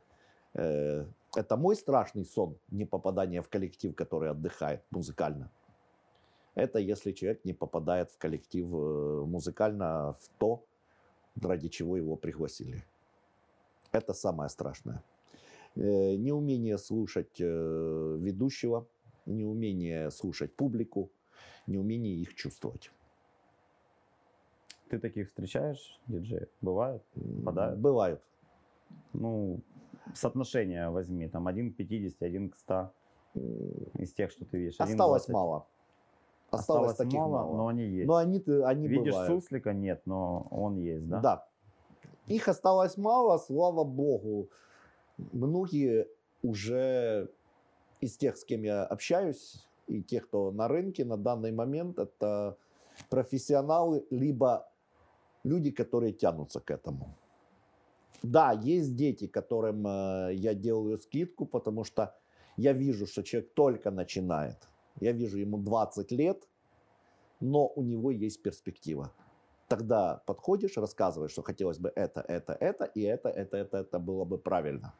[0.54, 1.04] э,
[1.36, 5.50] это мой страшный сон, не попадание в коллектив, который отдыхает музыкально.
[6.54, 10.64] Это если человек не попадает в коллектив э, музыкально в то,
[11.42, 12.82] ради чего его пригласили.
[13.92, 15.02] Это самое страшное.
[15.76, 18.86] Э, Неумение слушать э, ведущего,
[19.26, 21.10] неумение слушать публику,
[21.66, 22.90] неумение их чувствовать.
[24.94, 26.48] Ты таких встречаешь, диджеев?
[26.60, 27.02] Бывает?
[27.16, 27.80] М, Попадают?
[27.80, 28.22] Бывают.
[29.12, 29.58] Ну,
[30.14, 32.92] соотношение возьми, там 1 к 50, 1 к 100
[33.34, 33.42] М,
[33.98, 34.76] из тех, что ты видишь.
[34.78, 35.32] 1 Осталось 20.
[35.34, 35.66] мало.
[36.52, 37.56] Осталось, Осталось таких мало, мало.
[37.56, 38.06] но они есть.
[38.06, 39.32] Но они, они Видишь бывают.
[39.32, 39.72] суслика?
[39.72, 41.18] Нет, но он есть, да?
[41.20, 41.48] Да.
[42.28, 44.48] Их осталось мало, слава богу.
[45.32, 46.06] Многие
[46.44, 47.30] уже
[48.00, 52.56] из тех, с кем я общаюсь, и тех, кто на рынке на данный момент, это
[53.10, 54.68] профессионалы, либо
[55.44, 57.16] люди, которые тянутся к этому.
[58.22, 62.14] Да, есть дети, которым э, я делаю скидку, потому что
[62.56, 64.68] я вижу, что человек только начинает.
[65.00, 66.48] Я вижу ему 20 лет,
[67.40, 69.12] но у него есть перспектива
[69.68, 74.24] тогда подходишь, рассказываешь, что хотелось бы это, это, это, и это, это, это, это было
[74.24, 74.94] бы правильно.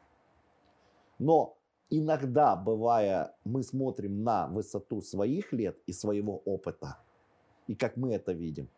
[1.19, 1.57] Но
[1.89, 6.97] иногда, бывая, мы смотрим на высоту своих лет и своего опыта,
[7.67, 8.69] и как мы это видим,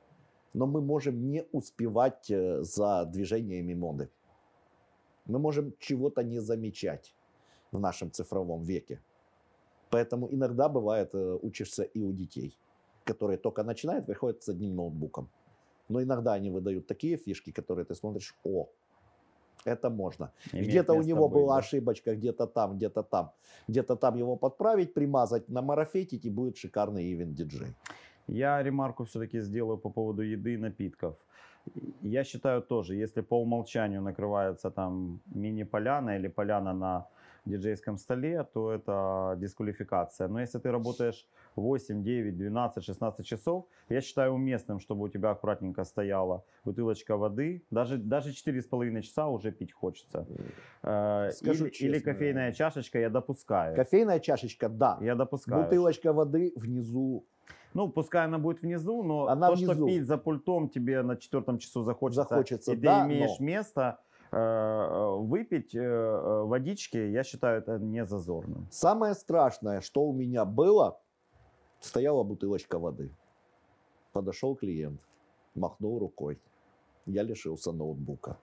[0.53, 4.09] но мы можем не успевать э, за движениями моды.
[5.25, 7.15] Мы можем чего-то не замечать
[7.71, 8.99] в нашем цифровом веке.
[9.89, 12.57] Поэтому иногда бывает, э, учишься и у детей,
[13.03, 15.29] которые только начинают, приходят с одним ноутбуком.
[15.89, 18.67] Но иногда они выдают такие фишки, которые ты смотришь, о,
[19.65, 20.31] это можно.
[20.53, 21.59] Где-то у него быть, была да.
[21.59, 23.31] ошибочка, где-то там, где-то там.
[23.67, 27.75] Где-то там его подправить, примазать, намарафетить, и будет шикарный ивент диджей.
[28.27, 31.15] Я ремарку все-таки сделаю по поводу еды и напитков.
[32.01, 37.07] Я считаю тоже, если по умолчанию накрывается там мини-поляна или поляна на
[37.47, 40.27] диджейском столе, то это дисквалификация.
[40.27, 45.31] Но если ты работаешь 8, 9, 12, 16 часов, я считаю уместным, чтобы у тебя
[45.31, 47.63] аккуратненько стояла бутылочка воды.
[47.71, 50.27] Даже, даже 4,5 часа уже пить хочется.
[50.83, 52.13] Э, Скажу или, или честно.
[52.13, 53.75] кофейная чашечка я допускаю.
[53.75, 54.97] Кофейная чашечка, да.
[55.01, 55.63] Я допускаю.
[55.63, 57.25] Бутылочка воды внизу.
[57.77, 59.85] Ну, пускай она будет внизу, но Она то, что внизу.
[59.85, 63.99] пить за пультом тебе на четвертом часу захочется, Захочется, и ты да, имеешь но- место
[64.31, 68.65] э, выпить э, э, водички, я считаю это не зазорным.
[68.71, 70.99] Самое страшное, что у меня было,
[71.79, 73.11] стояла бутылочка воды.
[74.11, 74.99] Подошел клиент,
[75.53, 76.39] махнул рукой.
[77.05, 78.37] Я лишился ноутбука.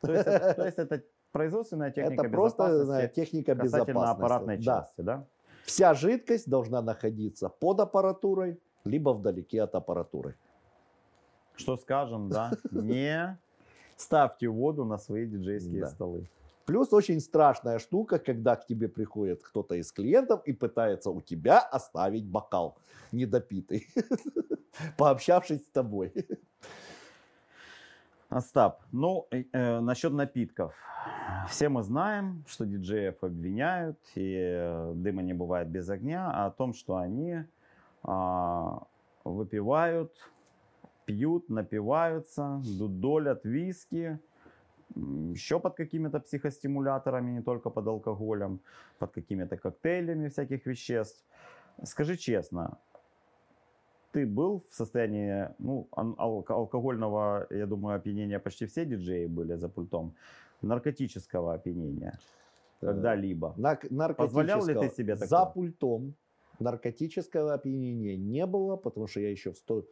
[0.00, 1.02] То есть, это- то есть это
[1.32, 4.22] производственная техника Это просто безопасности знаю, техника касательно безопасности.
[4.24, 4.62] аппаратной Да.
[4.62, 5.26] части, да?
[5.68, 10.34] Вся жидкость должна находиться под аппаратурой, либо вдалеке от аппаратуры.
[11.56, 12.52] Что скажем, да?
[12.70, 13.38] Не
[13.96, 15.88] ставьте воду на свои диджейские Да.
[15.88, 16.30] столы.
[16.64, 21.58] Плюс очень страшная штука, когда к тебе приходит кто-то из клиентов и пытается у тебя
[21.60, 22.78] оставить бокал
[23.12, 23.86] недопитый,
[24.96, 26.14] пообщавшись с тобой.
[28.28, 30.74] Остап, ну, э, э, насчет напитков.
[31.48, 36.50] Все мы знаем, что диджеев обвиняют, и э, дыма не бывает без огня, а о
[36.50, 37.44] том, что они
[38.02, 38.82] а,
[39.24, 40.12] выпивают,
[41.06, 44.18] пьют, напиваются, дудолят виски,
[44.94, 48.60] еще под какими-то психостимуляторами, не только под алкоголем,
[48.98, 51.24] под какими-то коктейлями всяких веществ.
[51.82, 52.78] Скажи честно,
[54.12, 60.14] ты был в состоянии, ну, алкогольного, я думаю, опьянения почти все диджеи были за пультом,
[60.62, 62.18] наркотического опьянения
[62.80, 63.54] когда-либо.
[63.56, 65.52] Нар- Позволял ли ты себе За такое?
[65.52, 66.14] пультом
[66.60, 69.84] наркотического опьянения не было, потому что я еще в, сто-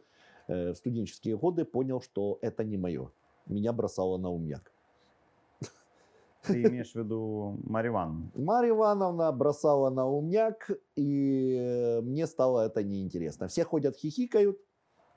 [0.47, 3.09] э, в студенческие годы понял, что это не мое.
[3.45, 4.71] Меня бросало на умняк.
[6.47, 8.31] Ты имеешь в виду Мариван?
[8.35, 13.47] Марья Ивановна бросала на умняк, и э, мне стало это неинтересно.
[13.47, 14.57] Все ходят, хихикают,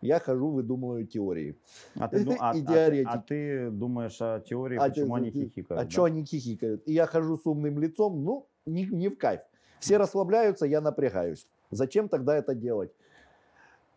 [0.02, 1.56] я хожу, выдумываю теории.
[1.96, 5.30] А ты, ду- а- И а- а ты думаешь о теории, А почему ты- они
[5.30, 5.80] хихикают?
[5.80, 5.90] А да?
[5.90, 6.82] что они хихикают?
[6.86, 9.40] И я хожу с умным лицом, ну, не, не в кайф.
[9.78, 11.46] Все расслабляются, я напрягаюсь.
[11.70, 12.90] Зачем тогда это делать?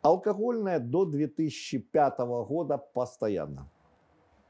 [0.02, 3.70] Алкогольное до 2005 года постоянно.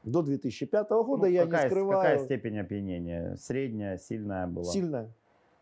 [0.04, 2.00] До 2005 года Ну, я какая, не скрываю.
[2.00, 3.36] какая степень опьянения?
[3.36, 4.70] Средняя, сильная была?
[4.70, 5.12] Сильная.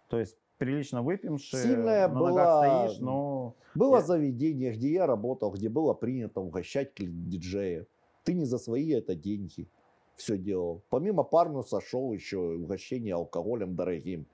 [0.09, 3.55] То есть прилично выпивший, Сильная на была, ногах стоишь, но...
[3.75, 7.87] Было Я- заведение, где я работал, где было принято угощать диджея.
[8.25, 9.69] Ты не за свои это деньги
[10.17, 10.83] все делал.
[10.91, 14.27] Помимо парнуса шел еще угощение алкоголем дорогим.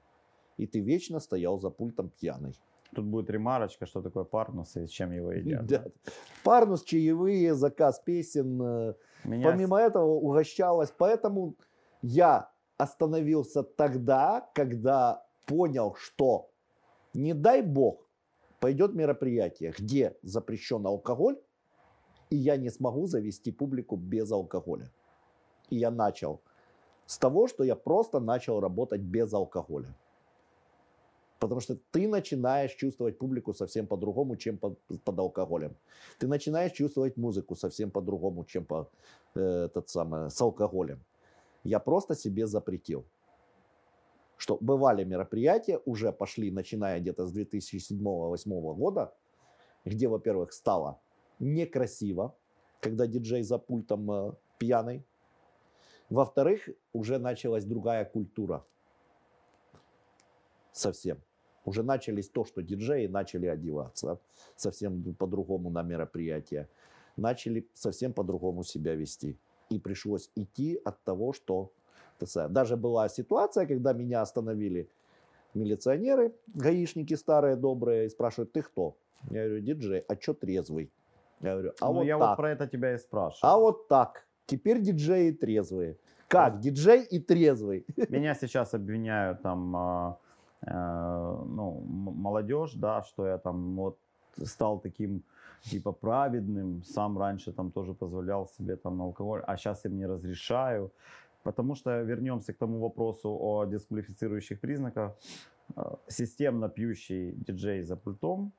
[0.56, 2.54] И ты вечно стоял за пультом пьяный.
[2.94, 5.66] Тут будет ремарочка, что такое парнус и чем его едят.
[5.66, 5.84] Да.
[6.42, 8.60] Парнус, чаевые, заказ песен.
[8.62, 10.92] э, Меня Помимо этого угощалось.
[10.96, 11.54] Поэтому
[12.02, 16.50] я остановился тогда, когда понял, что
[17.14, 18.08] не дай бог
[18.60, 21.38] пойдет мероприятие, где запрещен алкоголь,
[22.30, 24.90] и я не смогу завести публику без алкоголя.
[25.70, 26.42] И я начал
[27.06, 29.94] с того, что я просто начал работать без алкоголя.
[31.38, 35.76] Потому что ты начинаешь чувствовать публику совсем по-другому, чем под, под алкоголем.
[36.18, 38.90] Ты начинаешь чувствовать музыку совсем по-другому, чем по,
[39.36, 41.04] э, этот самый, с алкоголем.
[41.62, 43.04] Я просто себе запретил.
[44.36, 49.14] Что бывали мероприятия, уже пошли, начиная где-то с 2007-2008 года,
[49.84, 51.00] где, во-первых, стало
[51.38, 52.34] некрасиво,
[52.80, 55.04] когда диджей за пультом э, пьяный.
[56.10, 58.64] Во-вторых, уже началась другая культура.
[60.72, 61.18] Совсем.
[61.68, 64.18] Уже начались то, что диджеи начали одеваться
[64.56, 66.66] совсем по-другому на мероприятия.
[67.16, 69.36] Начали совсем по-другому себя вести.
[69.68, 71.70] И пришлось идти от того, что...
[72.48, 74.88] Даже была ситуация, когда меня остановили
[75.52, 78.96] милиционеры, гаишники старые, добрые, и спрашивают, ты кто?
[79.30, 80.90] Я говорю, диджей, а что трезвый?
[81.40, 82.28] Я говорю, а ну, вот я так.
[82.28, 83.52] вот про это тебя и спрашиваю.
[83.52, 84.26] А вот так.
[84.46, 85.98] Теперь диджеи трезвые.
[86.28, 86.60] Как?
[86.60, 87.84] Диджей и трезвый.
[88.08, 90.18] Меня сейчас обвиняют там, а,
[90.66, 93.98] ну, м- молодежь, да, что я там вот
[94.44, 95.22] стал таким
[95.62, 100.90] типа праведным, сам раньше там тоже позволял себе там алкоголь, а сейчас им не разрешаю.
[101.42, 105.12] Потому что вернемся к тому вопросу о дисквалифицирующих признаках.
[105.76, 108.52] Э, Системно пьющий диджей за пультом,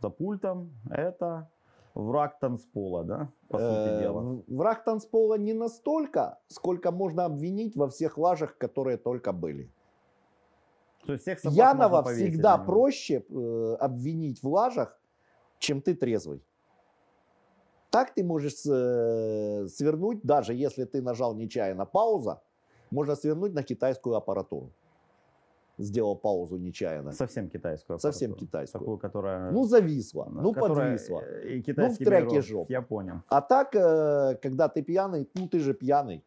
[0.00, 1.48] за пультом, это
[1.94, 4.42] враг танцпола, да, по сути Э, дела.
[4.48, 9.68] Враг танцпола не настолько, сколько можно обвинить во всех лажах, которые только были.
[11.06, 14.98] То есть всех собак Янова повесить всегда проще э, обвинить в лажах,
[15.58, 16.42] чем ты трезвый.
[17.90, 22.40] Так ты можешь э, свернуть, даже если ты нажал нечаянно пауза,
[22.90, 24.72] можно свернуть на китайскую аппаратуру.
[25.78, 27.12] Сделал паузу нечаянно.
[27.12, 28.46] Совсем китайскую Совсем аппаратуру.
[28.46, 28.80] китайскую.
[28.80, 29.50] Такую, которая...
[29.50, 31.20] Ну, зависла, да, ну, которая, подвисла.
[31.42, 32.70] И китайский треке жоп.
[32.70, 33.22] Я понял.
[33.28, 36.22] А так, э, когда ты пьяный, ну ты же пьяный.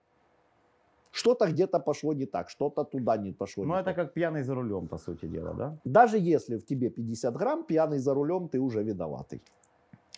[1.14, 3.66] Что-то где-то пошло не так, что-то туда не пошло.
[3.66, 3.96] Ну, это так.
[3.96, 5.78] как пьяный за рулем, по сути дела, да?
[5.86, 9.40] Даже если в тебе 50 грамм, пьяный за рулем, ты уже виноватый.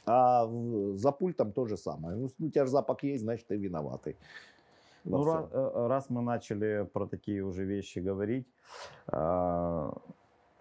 [0.06, 0.48] А
[0.94, 2.16] за пультом то же самое.
[2.16, 4.16] Ну, у тебя же запах есть, значит, ты виноватый.
[5.04, 5.34] Ну, всем.
[5.34, 8.48] ра- э, раз мы начали про такие уже вещи говорить,
[9.08, 9.92] а,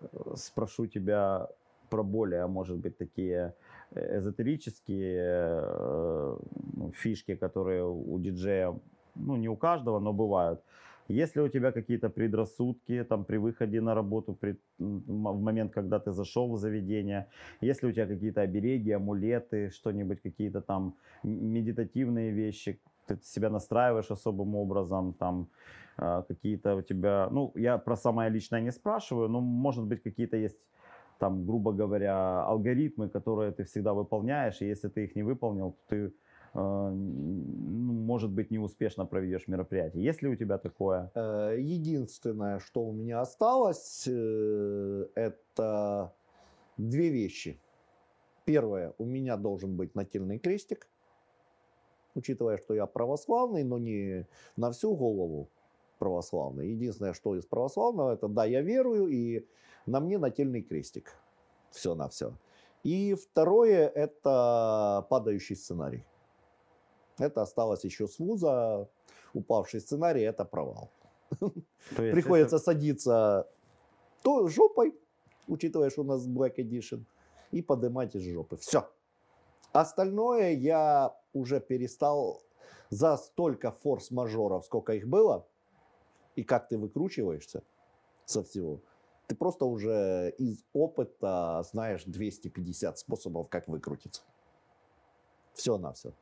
[0.00, 1.48] э, спрошу тебя
[1.90, 3.54] про более, может быть, такие
[3.92, 6.36] э, эзотерические э,
[6.76, 8.74] ну, фишки, которые у диджея,
[9.14, 10.60] ну, не у каждого, но бывают.
[11.08, 15.98] Есть ли у тебя какие-то предрассудки там при выходе на работу, при, в момент, когда
[15.98, 17.28] ты зашел в заведение?
[17.60, 22.80] Есть ли у тебя какие-то обереги, амулеты, что-нибудь, какие-то там медитативные вещи?
[23.06, 25.48] Ты себя настраиваешь особым образом, там
[25.98, 30.38] а, какие-то у тебя, ну, я про самое личное не спрашиваю, но, может быть, какие-то
[30.38, 30.58] есть
[31.18, 35.78] там, грубо говоря, алгоритмы, которые ты всегда выполняешь, и если ты их не выполнил, то
[35.88, 36.10] ты, э,
[36.54, 40.04] может быть, неуспешно проведешь мероприятие.
[40.04, 41.10] Есть ли у тебя такое?
[41.14, 46.14] Э, Единственное, что у меня осталось, э, это
[46.76, 47.60] две вещи.
[48.44, 50.86] Первое, у меня должен быть нательный крестик,
[52.14, 54.26] учитывая, что я православный, но не
[54.56, 55.48] на всю голову
[55.98, 56.68] православный.
[56.68, 59.46] Единственное, что из православного, это да, я верую, и
[59.86, 61.14] на мне нательный крестик.
[61.70, 62.34] Все на все.
[62.84, 66.04] И второе, это падающий сценарий.
[67.18, 68.88] Это осталось еще с вуза.
[69.32, 70.90] Упавший сценарий– это провал.
[71.96, 73.48] Приходится садиться
[74.22, 74.98] то жопой,
[75.48, 77.04] учитывая, что у нас Black Edition,
[77.50, 78.56] и поднимать из жопы.
[78.56, 78.88] Все.
[79.72, 82.42] Остальное я уже перестал
[82.90, 85.46] за столько форс-мажоров, сколько их было,
[86.36, 87.62] и как ты выкручиваешься
[88.24, 88.80] со всего,
[89.26, 94.22] ты просто уже из опыта знаешь 250 способов, как выкрутиться.
[95.54, 96.12] Все на все.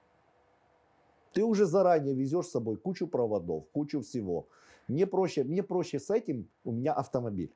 [1.33, 4.49] Ты уже заранее везешь с собой кучу проводов, кучу всего.
[4.89, 7.55] Мне проще, мне проще с этим, у меня автомобиль.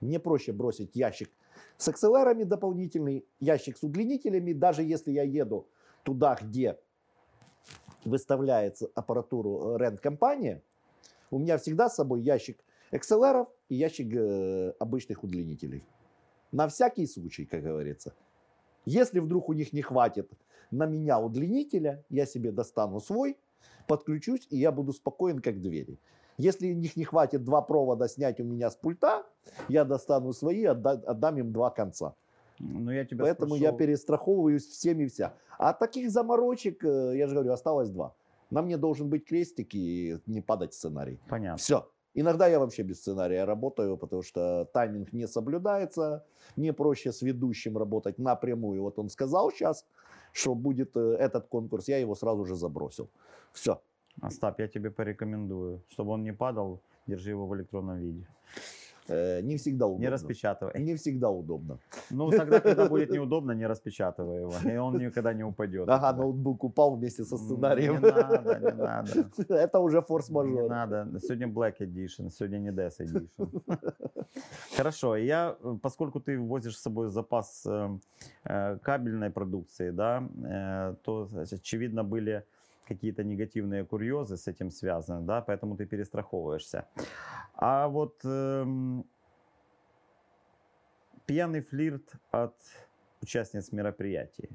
[0.00, 1.30] Мне проще бросить ящик
[1.76, 5.68] с XLR дополнительный, ящик с удлинителями, даже если я еду
[6.02, 6.78] туда, где
[8.04, 10.62] выставляется аппаратуру рент-компания,
[11.30, 12.58] у меня всегда с собой ящик
[12.92, 15.84] XLR и ящик э, обычных удлинителей.
[16.50, 18.14] На всякий случай, как говорится.
[18.84, 20.30] Если вдруг у них не хватит
[20.70, 23.36] на меня удлинителя, я себе достану свой,
[23.86, 25.98] подключусь, и я буду спокоен, как двери.
[26.38, 29.24] Если у них не хватит два провода снять у меня с пульта,
[29.68, 32.14] я достану свои, отда- отдам им два конца.
[32.58, 35.34] Ну, я тебя Поэтому спрошу- я перестраховываюсь всеми вся.
[35.58, 38.14] А таких заморочек, э, я же говорю, осталось два.
[38.50, 41.18] На мне должен быть крестик и не падать сценарий.
[41.28, 41.56] Понятно.
[41.58, 41.90] Все.
[42.20, 46.22] Иногда я вообще без сценария работаю, потому что тайминг не соблюдается.
[46.56, 48.82] Мне проще с ведущим работать напрямую.
[48.82, 49.86] Вот он сказал сейчас,
[50.32, 53.08] что будет э, этот конкурс, я его сразу же забросил.
[53.52, 53.80] Все.
[54.20, 58.26] Остап, я тебе порекомендую, чтобы он не падал, держи его в электронном виде.
[59.08, 60.02] Э, не всегда удобно.
[60.02, 60.80] Не распечатывай.
[60.80, 61.78] Не всегда удобно.
[62.10, 65.88] Ну, тогда, когда будет неудобно, не распечатывай его, и он никогда не упадет.
[65.88, 67.94] Ага, ноутбук упал вместе со сценарием.
[67.94, 69.30] Не надо, не надо.
[69.54, 70.68] Это уже Не форс-мажор.
[70.68, 71.08] надо.
[71.20, 73.28] Сегодня Black Edition, сегодня не Death Edition.
[74.76, 82.04] Хорошо, я, э, поскольку ты возишь с собой запас э, кабельной продукции, да, то, очевидно,
[82.04, 82.44] были
[82.90, 86.88] какие-то негативные курьезы с этим связаны, да, поэтому ты перестраховываешься.
[87.54, 89.04] А вот эм,
[91.24, 92.54] пьяный флирт от
[93.22, 94.48] участниц мероприятий.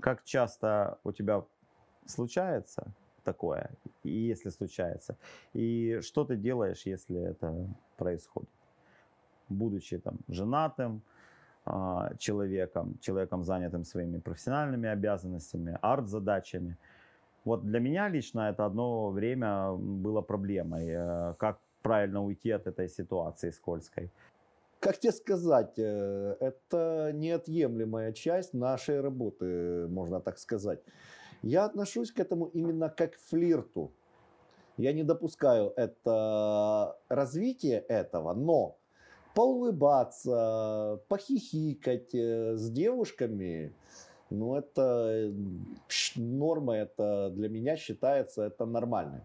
[0.00, 1.44] Как часто у тебя
[2.06, 2.86] случается
[3.22, 3.70] такое,
[4.02, 5.16] и если случается,
[5.52, 8.48] и что ты делаешь, если это происходит?
[9.50, 11.02] Будучи там женатым
[11.66, 16.76] а, человеком, человеком занятым своими профессиональными обязанностями, арт-задачами.
[17.44, 22.88] Вот для меня лично это одно время было проблемой, э, как правильно уйти от этой
[22.88, 24.10] ситуации скользкой.
[24.80, 30.80] Как тебе сказать, э, это неотъемлемая часть нашей работы, можно так сказать.
[31.42, 33.92] Я отношусь к этому именно как к флирту.
[34.78, 38.78] Я не допускаю это развитие этого, но
[39.34, 43.74] поулыбаться, похихикать э, с девушками,
[44.34, 45.32] ну это
[46.16, 49.24] норма, это для меня считается это нормально.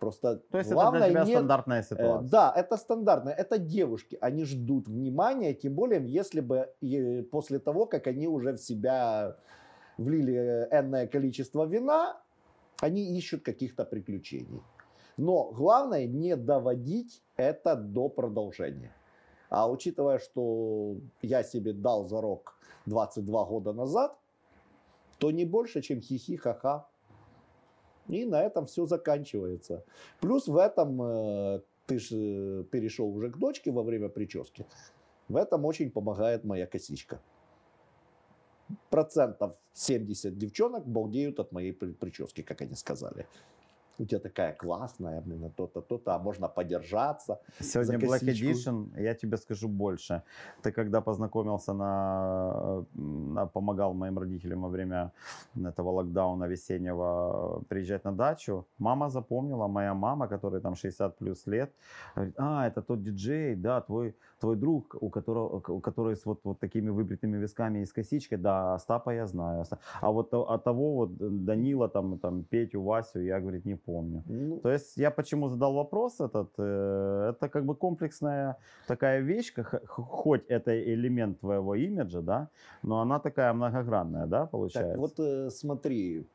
[0.00, 2.30] Просто То есть это главное для тебя не- стандартная Э, ситуация.
[2.30, 3.30] Да, это стандартно.
[3.30, 4.18] Это девушки.
[4.20, 6.68] Они ждут внимания, тем более, если бы
[7.30, 9.36] после того, как они уже в себя
[9.96, 12.20] влили энное количество вина,
[12.82, 14.60] они ищут каких-то приключений.
[15.16, 18.92] Но главное не доводить это до продолжения.
[19.54, 24.18] А учитывая, что я себе дал зарок 22 года назад,
[25.18, 26.88] то не больше, чем хихи-ха-ха.
[28.08, 29.84] И на этом все заканчивается.
[30.20, 34.66] Плюс в этом, э, ты же перешел уже к дочке во время прически,
[35.28, 37.20] в этом очень помогает моя косичка.
[38.90, 43.28] Процентов 70 девчонок балдеют от моей при- прически, как они сказали.
[43.98, 47.40] У тебя такая классная, именно то-то, то-то, а можно подержаться.
[47.60, 48.20] Сегодня Black.
[48.22, 50.22] Edition, я тебе скажу больше.
[50.62, 55.12] Ты когда познакомился на, на- помогал моим родителям во время
[55.56, 61.70] этого локдауна весеннего приезжать на дачу, мама запомнила, моя мама, которой там 60 плюс лет,
[62.16, 64.14] говорит, а, это тот диджей, да, твой,
[64.44, 68.38] твой друг, у которого, у который с вот, вот такими выбритыми висками и с косичкой,
[68.38, 69.64] да, Остапа я знаю.
[70.00, 74.22] А вот то- а того вот Данила, там, там, Петю, Васю, я, говорит, не помню.
[74.28, 79.54] Ну, То есть я почему задал вопрос этот, э, это как бы комплексная такая вещь,
[79.54, 82.48] как- хоть это элемент твоего имиджа, да,
[82.82, 84.90] но она такая многогранная, да, получается?
[84.90, 86.26] Так, вот э, смотри,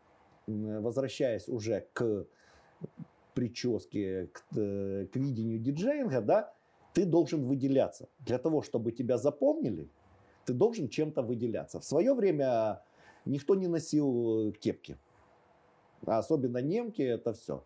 [0.48, 2.26] возвращаясь уже к
[3.34, 6.54] прическе, к, э, к видению диджеинга, да,
[7.00, 8.10] ты должен выделяться.
[8.20, 9.88] Для того, чтобы тебя запомнили,
[10.46, 11.80] ты должен чем-то выделяться.
[11.80, 12.82] В свое время
[13.26, 14.98] никто не носил кепки.
[16.06, 17.64] А особенно немки, это все.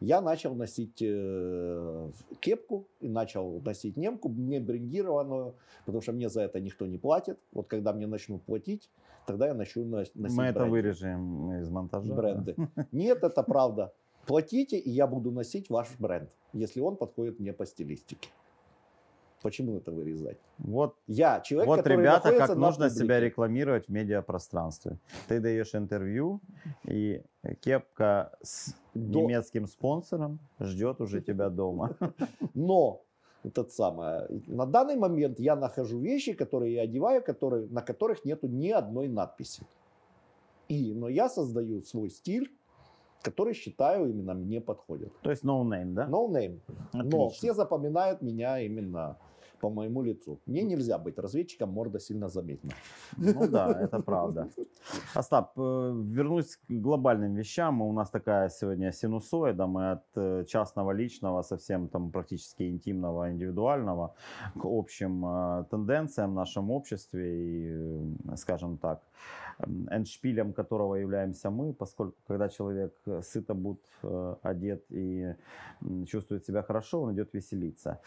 [0.00, 2.10] Я начал носить э,
[2.40, 5.54] кепку и начал носить немку, не брендированную,
[5.84, 7.38] потому что мне за это никто не платит.
[7.52, 8.90] Вот когда мне начнут платить,
[9.26, 10.70] тогда я начну нос- носить Мы это бренды.
[10.72, 12.08] вырежем из монтажа.
[12.08, 12.14] да?
[12.16, 12.56] бренды.
[12.92, 13.92] Нет, это правда.
[14.26, 18.28] Платите, и я буду носить ваш бренд, если он подходит мне по стилистике.
[19.42, 20.38] Почему это вырезать?
[20.58, 23.04] Вот, Я человек, вот который ребята, находится как на нужно публике.
[23.04, 24.98] себя рекламировать в медиапространстве.
[25.28, 26.40] Ты даешь интервью,
[26.84, 27.22] и
[27.60, 31.96] кепка с До- немецким спонсором ждет уже тебя дома.
[32.54, 33.02] Но
[33.44, 38.48] этот самое, на данный момент я нахожу вещи, которые я одеваю, которые, на которых нету
[38.48, 39.62] ни одной надписи.
[40.68, 42.50] И, но я создаю свой стиль,
[43.22, 45.12] который считаю именно мне подходит.
[45.22, 46.06] То есть no name, да?
[46.06, 46.60] No name.
[46.92, 47.28] Но Отлично.
[47.30, 49.18] все запоминают меня именно
[49.60, 50.38] по моему лицу.
[50.46, 52.70] Мне нельзя быть разведчиком, морда сильно заметна.
[53.16, 54.48] Ну да, это правда.
[55.14, 57.82] Остап, э, вернусь к глобальным вещам.
[57.82, 59.66] У нас такая сегодня синусоида.
[59.66, 64.14] Мы от э, частного, личного, совсем там практически интимного, индивидуального
[64.54, 69.02] к общим э, тенденциям в нашем обществе и, скажем так,
[69.90, 72.92] эндшпилем которого являемся мы, поскольку когда человек
[73.22, 75.34] сыто буд э, одет и
[76.06, 78.00] чувствует себя хорошо, он идет веселиться.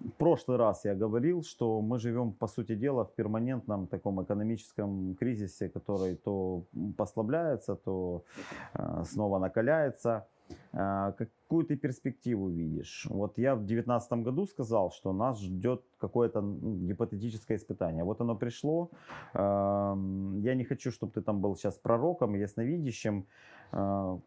[0.00, 5.14] В прошлый раз я говорил, что мы живем, по сути дела, в перманентном таком экономическом
[5.14, 6.64] кризисе, который то
[6.96, 8.24] послабляется, то
[8.74, 10.26] э, снова накаляется.
[10.72, 13.06] Э, Какую ты перспективу видишь?
[13.10, 18.04] Вот я в 2019 году сказал, что нас ждет какое-то гипотетическое испытание.
[18.04, 18.90] Вот оно пришло.
[19.34, 23.26] Эм, Я не хочу, чтобы ты там был сейчас пророком, ясновидящим.
[23.72, 24.18] Э,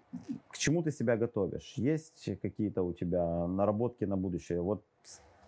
[0.50, 1.74] К чему ты себя готовишь?
[1.78, 4.62] Есть какие-то у тебя наработки на будущее?
[4.62, 4.84] Вот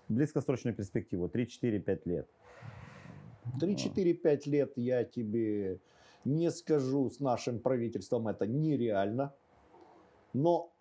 [0.10, 2.30] близкосрочную перспективу, 3-4-5 лет.
[3.62, 5.80] 3-4-5 лет я тебе
[6.26, 9.34] не скажу, с нашим правительством это нереально.
[10.34, 10.72] Но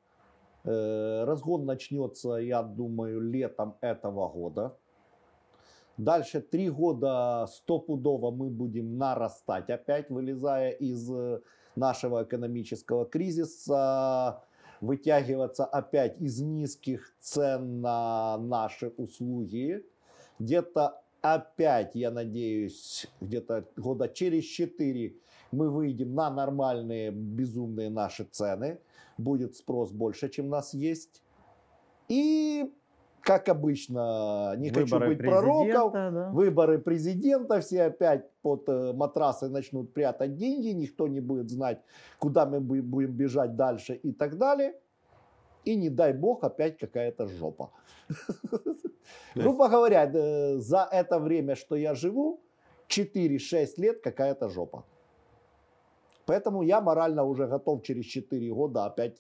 [0.65, 4.77] э, разгон начнется, я думаю, летом этого года.
[5.97, 11.41] Дальше три года стопудово мы будем нарастать опять, вылезая из э,
[11.75, 14.43] нашего экономического кризиса,
[14.81, 19.85] вытягиваться опять из низких цен на наши услуги.
[20.39, 25.17] Где-то опять, я надеюсь, где-то года через 4
[25.53, 28.79] мы выйдем на нормальные безумные наши цены.
[29.19, 31.23] Будет спрос больше, чем у нас есть.
[32.09, 32.71] И,
[33.27, 36.31] как обычно, не хочу Выборы быть пророком, да?
[36.31, 41.81] выборы президента, все опять под э, матрасы начнут прятать деньги, никто не будет знать,
[42.21, 44.75] куда мы бу- будем бежать дальше и так далее.
[45.65, 47.73] И не дай бог опять какая-то жопа.
[49.35, 52.41] Грубо говоря, э, за это время, что я живу,
[52.89, 54.85] 4-6 лет какая-то жопа.
[56.27, 59.17] Поэтому я морально уже готов через 4 года опять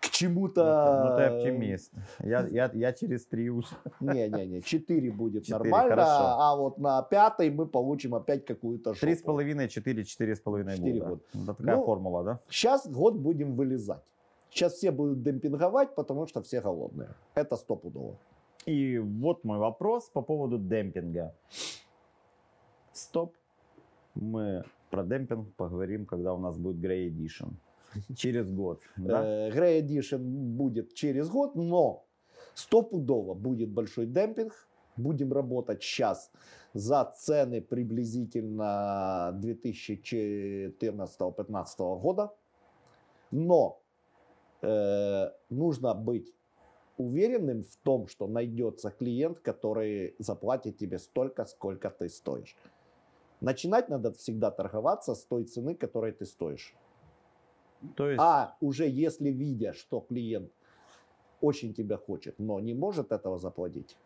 [0.00, 1.04] к чему-то...
[1.10, 1.92] Ну ты оптимист.
[2.20, 3.68] Я, я, я через три уже.
[4.00, 6.24] Не-не-не, 4 будет Четыре, нормально, хорошо.
[6.40, 8.92] а вот на пятой мы получим опять какую-то.
[8.94, 11.10] Три с половиной, четыре, четыре с половиной Четыре года.
[11.10, 11.22] года.
[11.34, 12.40] Это такая Ну, формула, да?
[12.48, 14.02] Сейчас год будем вылезать.
[14.50, 17.08] Сейчас все будут демпинговать, потому что все голодные.
[17.34, 18.16] Это стопудово.
[18.66, 21.34] И вот мой вопрос по поводу демпинга.
[22.92, 23.34] Стоп.
[24.14, 27.54] Мы про демпинг поговорим, когда у нас будет Grey Edition.
[28.16, 28.82] Через год.
[28.96, 29.24] Да?
[29.24, 32.04] Э, Grey Edition будет через год, но
[32.54, 34.68] стопудово будет большой демпинг.
[34.96, 36.30] Будем работать сейчас
[36.72, 42.32] за цены приблизительно 2014-2015 года.
[43.32, 43.82] Но
[44.62, 46.32] э, нужно быть
[46.96, 52.56] уверенным в том, что найдется клиент, который заплатит тебе столько, сколько ты стоишь.
[53.40, 56.74] Начинать надо всегда торговаться с той цены, которой ты стоишь.
[57.96, 60.50] То есть, А уже если видя, что клиент
[61.40, 63.96] очень тебя хочет, но не может этого заплатить,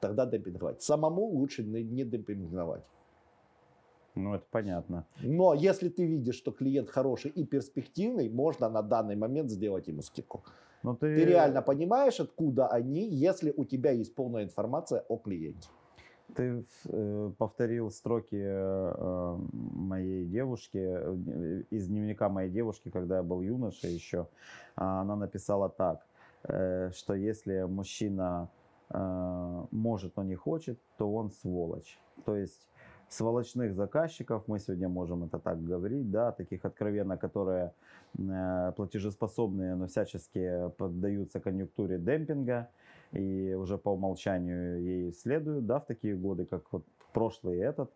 [0.00, 0.82] тогда демпинговать.
[0.82, 2.84] Самому лучше не демпинговать.
[4.14, 5.06] ну это понятно.
[5.22, 10.02] Но если ты видишь, что клиент хороший и перспективный, можно на данный момент сделать ему
[10.02, 10.44] скидку.
[10.84, 15.68] Но ты, Ты реально понимаешь, откуда они, если у тебя есть полная информация о клиенте.
[16.34, 23.22] Ты э, повторил строки э, э, моей девушки, э, из дневника моей девушки, когда я
[23.22, 24.26] был юношей еще.
[24.76, 26.06] А, Она написала так,
[26.44, 28.48] э, что если мужчина
[28.90, 31.98] э, может, но не хочет, то он сволочь.
[32.24, 32.68] То есть
[33.14, 37.72] сволочных заказчиков, мы сегодня можем это так говорить, да, таких откровенно, которые
[38.18, 42.68] э, платежеспособные, но всячески поддаются конъюнктуре демпинга
[43.12, 47.90] и уже по умолчанию ей следуют, да, в такие годы, как вот прошлый и этот,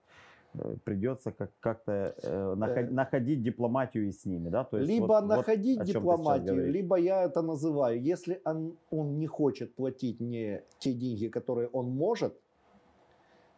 [0.54, 2.90] э, придется как- как-то э, наход- Э.
[2.90, 6.96] находить дипломатию и с ними, да, то есть либо вот- вот находить сейчас дипломатию, либо
[6.96, 12.32] я это называю, если он, он не хочет платить мне те деньги, которые он может,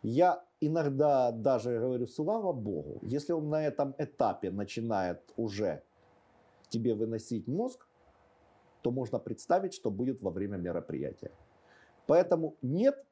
[0.02, 5.82] я иногда даже говорю, слава богу, если он на этом этапе начинает уже
[6.68, 7.86] тебе выносить мозг,
[8.82, 11.32] то можно представить, что будет во время мероприятия.
[12.06, 13.04] Поэтому нет,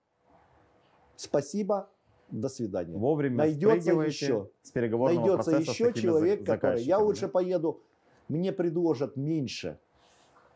[1.17, 1.91] спасибо,
[2.31, 2.97] до свидания.
[2.97, 4.51] Вовремя Найдется еще.
[4.63, 7.83] с переговорного Найдется еще человек, который, я лучше поеду,
[8.29, 9.79] мне предложат меньше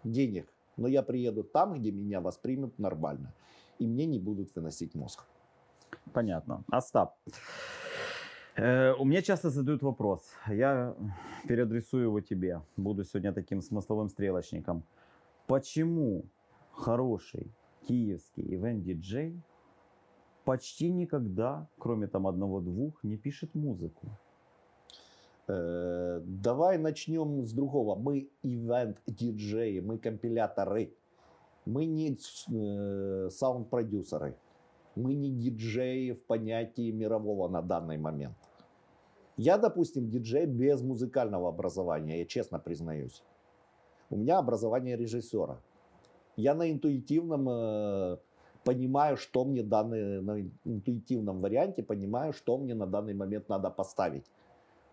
[0.04, 3.34] денег, но я приеду там, где меня воспримут нормально,
[3.78, 5.24] и мне не будут выносить мозг.
[6.12, 6.64] Понятно.
[6.70, 7.16] Остап.
[8.56, 10.22] Э, У меня часто задают вопрос.
[10.48, 10.94] Я
[11.48, 12.60] переадресую его тебе.
[12.76, 14.82] Буду сегодня таким смысловым стрелочником.
[15.46, 16.24] Почему
[16.72, 17.50] хороший
[17.88, 19.40] киевский ивент-диджей
[20.44, 24.08] почти никогда, кроме там одного-двух, не пишет музыку?
[25.48, 27.94] Э, Давай начнем с другого.
[27.96, 30.92] Мы ивент-диджеи, мы компиляторы.
[31.64, 32.18] Мы не
[32.50, 34.36] э, саунд-продюсеры.
[34.94, 38.36] Мы не диджеи в понятии мирового на данный момент.
[39.36, 43.22] Я, допустим, диджей без музыкального образования, я честно признаюсь.
[44.10, 45.60] У меня образование режиссера.
[46.36, 48.18] Я на интуитивном э,
[48.64, 54.26] понимаю, что мне данный, на интуитивном варианте понимаю, что мне на данный момент надо поставить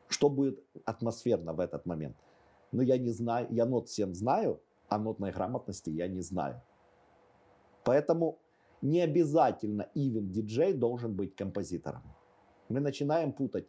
[0.09, 2.17] что будет атмосферно в этот момент.
[2.71, 6.61] Но я не знаю, я нот всем знаю, а нотной грамотности я не знаю.
[7.83, 8.39] Поэтому
[8.81, 12.01] не обязательно ивент-диджей должен быть композитором.
[12.69, 13.67] Мы начинаем путать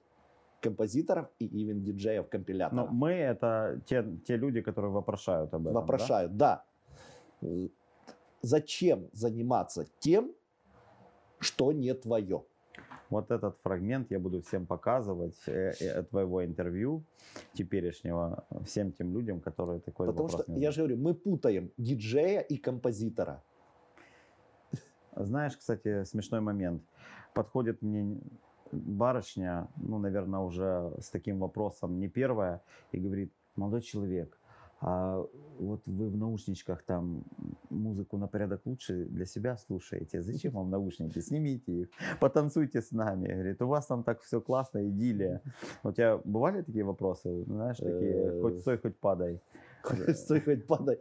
[0.60, 2.90] композиторов и ивент-диджеев Но компиляторов.
[2.92, 5.74] мы это те, те люди, которые вопрошают об этом.
[5.74, 5.80] да?
[5.80, 6.64] Вопрошают, да.
[7.42, 7.68] Э,
[8.42, 10.32] Зачем заниматься тем,
[11.40, 12.42] что не твое?
[13.10, 17.02] Вот этот фрагмент я буду всем показывать э, э, твоего интервью
[17.54, 22.40] теперешнего всем тем людям, которые такой Потому вопрос что, я же говорю, мы путаем диджея
[22.40, 23.42] и композитора.
[25.16, 26.82] Знаешь, кстати, смешной момент.
[27.34, 28.18] Подходит мне
[28.72, 34.36] барышня, ну, наверное, уже с таким вопросом не первая, и говорит, молодой человек,
[34.82, 35.26] а
[35.58, 37.24] вот вы в наушничках там
[37.68, 40.22] музыку на порядок лучше для себя слушаете.
[40.22, 41.18] Зачем вам наушники?
[41.20, 41.88] Снимите их,
[42.18, 43.30] потанцуйте с нами.
[43.30, 45.42] Говорит, у вас там так все классно, идиллия.
[45.82, 47.44] У тебя бывали такие вопросы?
[47.44, 49.42] Знаешь, такие, Э, хоть стой, хоть падай.
[50.14, 50.98] Стой хоть падай.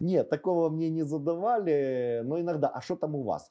[0.00, 3.50] Нет, такого мне не задавали, но иногда, а что там у вас?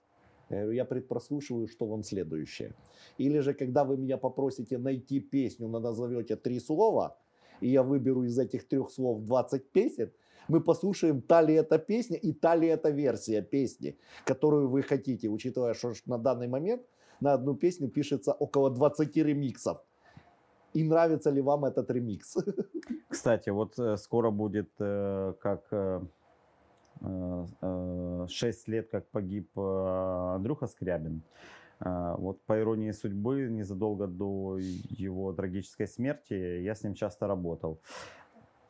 [0.50, 2.74] Я говорю, я предпрослушиваю, что вам следующее.
[3.18, 7.18] Или же, когда вы меня попросите найти песню, но назовете три слова,
[7.60, 10.12] и я выберу из этих трех слов 20 песен,
[10.48, 15.28] мы послушаем, та ли это песня и та ли это версия песни, которую вы хотите,
[15.28, 16.84] учитывая, что на данный момент
[17.20, 19.80] на одну песню пишется около 20 ремиксов.
[20.78, 22.38] И нравится ли вам этот ремикс?
[23.10, 26.02] Кстати, вот э, скоро будет э, как э,
[27.02, 31.22] э, 6 лет, как погиб Андрюха Скрябин.
[31.80, 37.80] Вот по иронии судьбы, незадолго до его трагической смерти я с ним часто работал.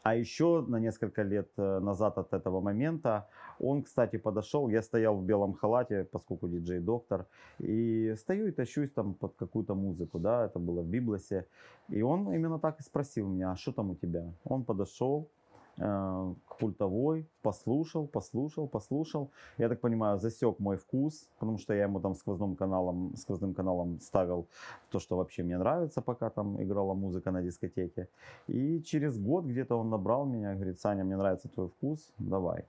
[0.08, 3.28] А еще на несколько лет э, назад от этого момента
[3.60, 7.26] он, кстати, подошел, я стоял в белом халате, поскольку диджей-доктор,
[7.60, 11.46] и стою и тащусь там под какую-то музыку, да, это было в Библосе.
[11.90, 14.34] И он именно так и спросил меня, а что там у тебя?
[14.46, 15.30] Он подошел,
[15.78, 19.30] к пультовой, послушал, послушал, послушал.
[19.58, 24.00] Я так понимаю, засек мой вкус, потому что я ему там сквозным каналом, сквозным каналом
[24.00, 24.48] ставил
[24.90, 28.08] то, что вообще мне нравится, пока там играла музыка на дискотеке.
[28.48, 32.66] И через год где-то он набрал меня, говорит, Саня, мне нравится твой вкус, давай.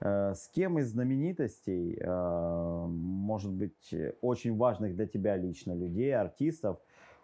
[0.00, 6.78] Э, С кем из знаменитостей, э, может быть, очень важных для тебя лично людей, артистов,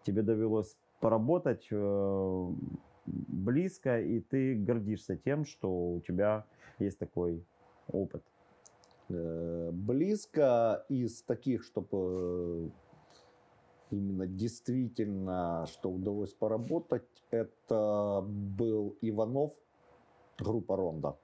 [0.05, 2.53] тебе довелось поработать э,
[3.07, 6.44] близко, и ты гордишься тем, что у тебя
[6.78, 7.44] есть такой
[7.88, 8.22] опыт?
[9.09, 12.70] Э, Близко из таких, чтобы
[13.90, 19.53] именно действительно, что удалось поработать, это был Иванов,
[20.38, 21.16] группа Ронда.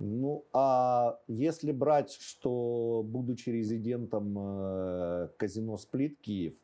[0.00, 6.54] Ну, а если брать, что будучи резидентом э, казино «Сплит» Киев,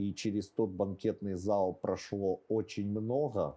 [0.00, 3.56] и через тот банкетный зал прошло очень много,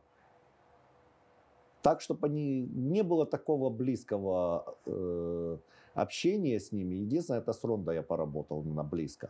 [1.81, 5.57] так, чтобы они не было такого близкого э,
[5.93, 6.95] общения с ними.
[6.95, 9.29] Единственное, это с Рондо я поработал именно близко.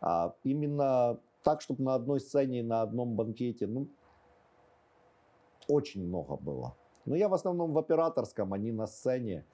[0.00, 3.88] А именно так, чтобы на одной сцене, на одном банкете, ну,
[5.68, 6.74] очень много было.
[7.04, 9.44] Но я в основном в операторском, они на сцене.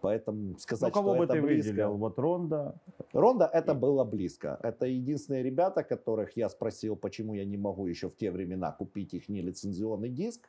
[0.00, 1.70] Поэтому сказать, ну, кого что бы это ты близко.
[1.70, 1.96] выделил?
[1.96, 2.74] Вот Ронда.
[3.12, 4.58] Ронда это было близко.
[4.62, 9.12] Это единственные ребята, которых я спросил, почему я не могу еще в те времена купить
[9.14, 10.48] их нелицензионный диск.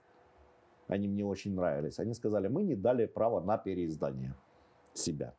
[0.88, 2.00] Они мне очень нравились.
[2.00, 4.34] Они сказали, мы не дали право на переиздание
[4.94, 5.34] себя.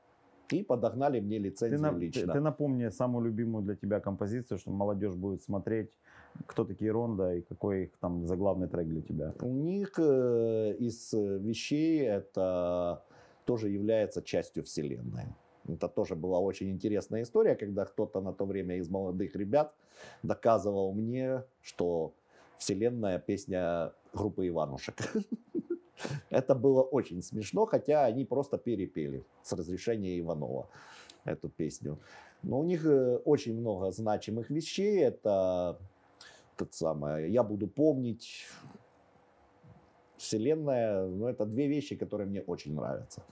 [0.50, 2.32] И подогнали мне Ты, лицензию на- ты- лично.
[2.32, 5.90] ты напомни самую любимую для тебя композицию, что молодежь будет смотреть,
[6.46, 9.32] кто такие Ронда и какой их там заглавный трек для тебя.
[9.40, 13.02] У них э, из э, вещей это
[13.44, 15.26] тоже является частью вселенной.
[15.68, 19.74] Это тоже была очень интересная история, когда кто-то на то время из молодых ребят
[20.22, 22.14] доказывал мне, что
[22.58, 24.96] вселенная песня группы Иванушек.
[26.30, 30.68] Это было очень смешно, хотя они просто перепели с разрешения Иванова
[31.24, 31.98] эту песню.
[32.42, 34.98] Но у них э, очень много значимых вещей.
[35.00, 35.78] Это
[36.56, 38.46] тот самое, я буду помнить,
[40.22, 43.22] Вселенная, ну, это две вещи, которые мне очень нравятся,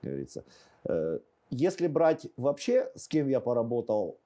[0.00, 0.44] как говорится.
[0.84, 1.18] Э,
[1.50, 4.18] Если брать вообще, с кем я поработал,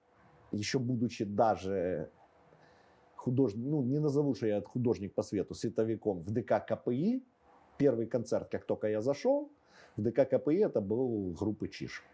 [0.52, 2.10] еще будучи даже
[3.16, 7.24] художник, ну, не назову, что я художник по свету, световиком в ДК КПИ,
[7.76, 9.50] первый концерт, как только я зашел,
[9.96, 12.04] в ДК КПИ это был группы Чиш.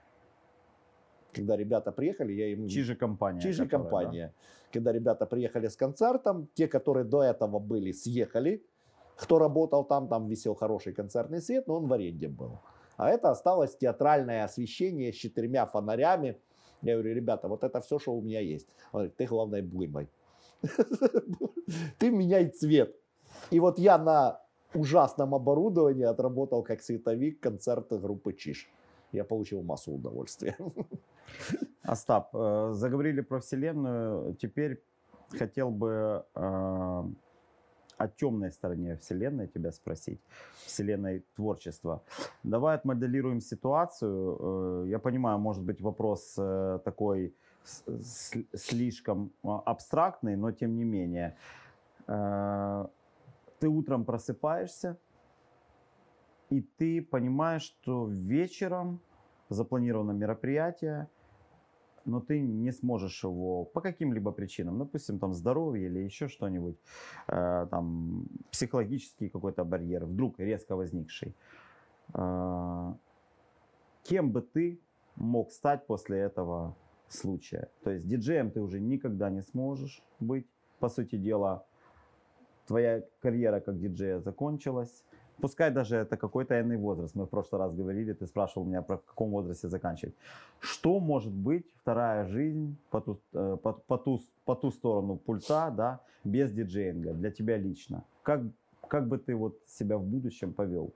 [1.33, 2.67] Когда ребята приехали, я им...
[2.69, 3.41] Чижи компания.
[3.41, 3.91] Чижи которая, да.
[3.91, 4.35] компания.
[4.73, 8.63] Когда ребята приехали с концертом, те, которые до этого были, съехали.
[9.19, 12.61] Кто работал там, там висел хороший концертный свет, но он в аренде был.
[12.97, 16.41] А это осталось театральное освещение с четырьмя фонарями.
[16.83, 18.69] Я говорю, ребята, вот это все, что у меня есть.
[18.93, 20.09] Он говорит, ты главное блымай.
[21.99, 22.97] Ты меняй цвет.
[23.51, 24.41] И вот я на
[24.75, 28.71] ужасном оборудовании отработал как световик концерты группы Чиш.
[29.13, 30.57] Я получил массу удовольствия.
[31.83, 34.35] Остап, э, заговорили про Вселенную.
[34.35, 34.83] Теперь
[35.31, 37.05] хотел бы э,
[37.99, 40.21] о темной стороне Вселенной тебя спросить.
[40.65, 42.03] Вселенной творчества.
[42.43, 44.85] Давай отмоделируем ситуацию.
[44.85, 47.35] Э, Я понимаю, может быть, вопрос э, такой
[48.55, 51.37] слишком э, абстрактный, но тем не менее.
[52.07, 54.97] Ты утром просыпаешься,
[56.49, 59.01] и ты понимаешь, что вечером
[59.51, 61.09] запланировано мероприятие,
[62.05, 66.77] но ты не сможешь его по каким-либо причинам, допустим, там здоровье или еще что-нибудь,
[67.29, 71.35] э, там психологический какой-то барьер, вдруг резко возникший.
[72.15, 72.95] Э,
[74.05, 74.81] кем бы ты
[75.17, 76.77] мог стать после этого
[77.09, 77.69] случая?
[77.83, 80.47] То есть диджеем ты уже никогда не сможешь быть,
[80.79, 81.67] по сути дела,
[82.67, 85.05] твоя карьера как диджея закончилась.
[85.41, 87.15] Пускай даже это какой-то иный возраст.
[87.15, 90.15] Мы в прошлый раз говорили, ты спрашивал меня, про в каком возрасте заканчивать.
[90.59, 95.71] Что может быть вторая жизнь по ту, э, по, по ту, по ту сторону пульта,
[95.71, 98.03] да, без диджеинга, для тебя лично?
[98.23, 98.43] Как,
[98.89, 100.93] как бы ты вот себя в будущем повел?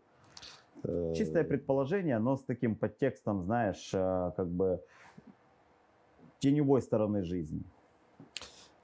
[0.82, 4.82] Э, Чистое предположение, но с таким подтекстом, знаешь, э, как бы
[6.40, 7.62] теневой стороны жизни.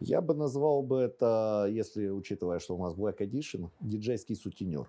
[0.01, 4.89] Я бы назвал бы это, если учитывая, что у нас Black Edition, диджейский сутенер.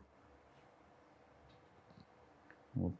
[2.73, 2.93] Вот,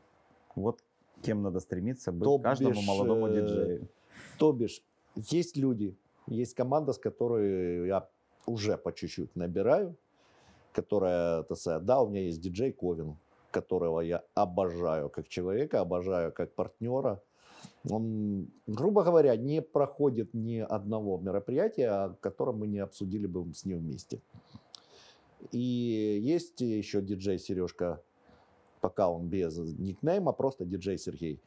[0.56, 0.80] вот
[1.22, 3.90] кем надо стремиться быть То каждому бишь, молодому э, диджею.
[4.38, 4.82] То бишь,
[5.16, 5.98] есть люди,
[6.28, 8.08] есть команда, с которой я
[8.46, 9.96] уже по чуть-чуть набираю,
[10.74, 13.18] которая, так сказать, да, у меня есть диджей Ковин,
[13.52, 17.22] которого я обожаю как человека, обожаю как партнера.
[17.90, 23.66] Он, грубо говоря, не проходит ни одного мероприятия, о котором мы не обсудили бы с
[23.66, 24.22] ним вместе.
[25.52, 28.02] И есть еще диджей Сережка,
[28.80, 31.42] пока он без никнейма, просто диджей Сергей.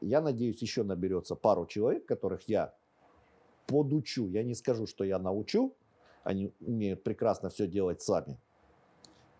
[0.00, 2.74] Я надеюсь, еще наберется пару человек, которых я
[3.66, 4.28] подучу.
[4.28, 5.74] Я не скажу, что я научу,
[6.22, 8.38] они умеют прекрасно все делать сами.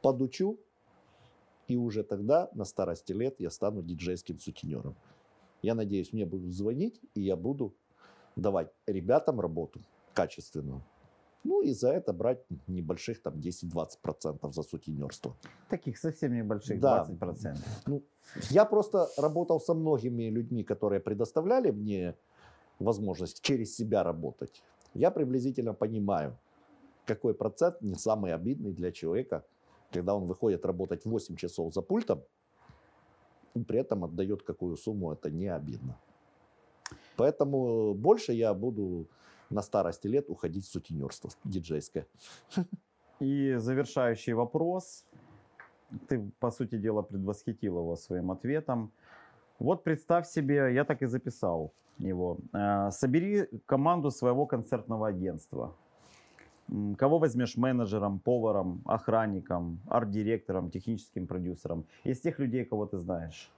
[0.02, 0.58] Подучу,
[1.68, 4.96] и уже тогда, на старости лет, я стану диджейским сутенером.
[5.62, 7.74] Я надеюсь, мне будут звонить, и я буду
[8.34, 9.80] давать ребятам работу
[10.14, 10.82] качественную.
[11.44, 15.36] Ну и за это брать небольших там 10-20% за сутенерство.
[15.68, 17.06] Таких совсем небольших, Да.
[17.08, 17.56] 20%.
[17.86, 18.02] Ну,
[18.50, 22.14] я просто работал со многими людьми, которые предоставляли мне
[22.78, 24.62] возможность через себя работать.
[24.94, 26.36] Я приблизительно понимаю,
[27.06, 29.44] какой процент не самый обидный для человека,
[29.92, 32.22] когда он выходит работать 8 часов за пультом,
[33.54, 35.96] и при этом отдает какую сумму, это не обидно.
[37.16, 39.08] Поэтому больше я буду
[39.50, 42.06] на старости лет уходить в сутенерство диджейское.
[43.20, 45.04] И завершающий вопрос.
[46.08, 48.92] Ты, по сути дела, предвосхитил его своим ответом.
[49.58, 52.38] Вот представь себе, я так и записал его.
[52.52, 55.74] Э, Собери команду своего концертного агентства.
[56.96, 61.84] Кого возьмешь менеджером, поваром, охранником, арт-директором, техническим продюсером?
[62.04, 63.50] Из тех людей, кого ты знаешь.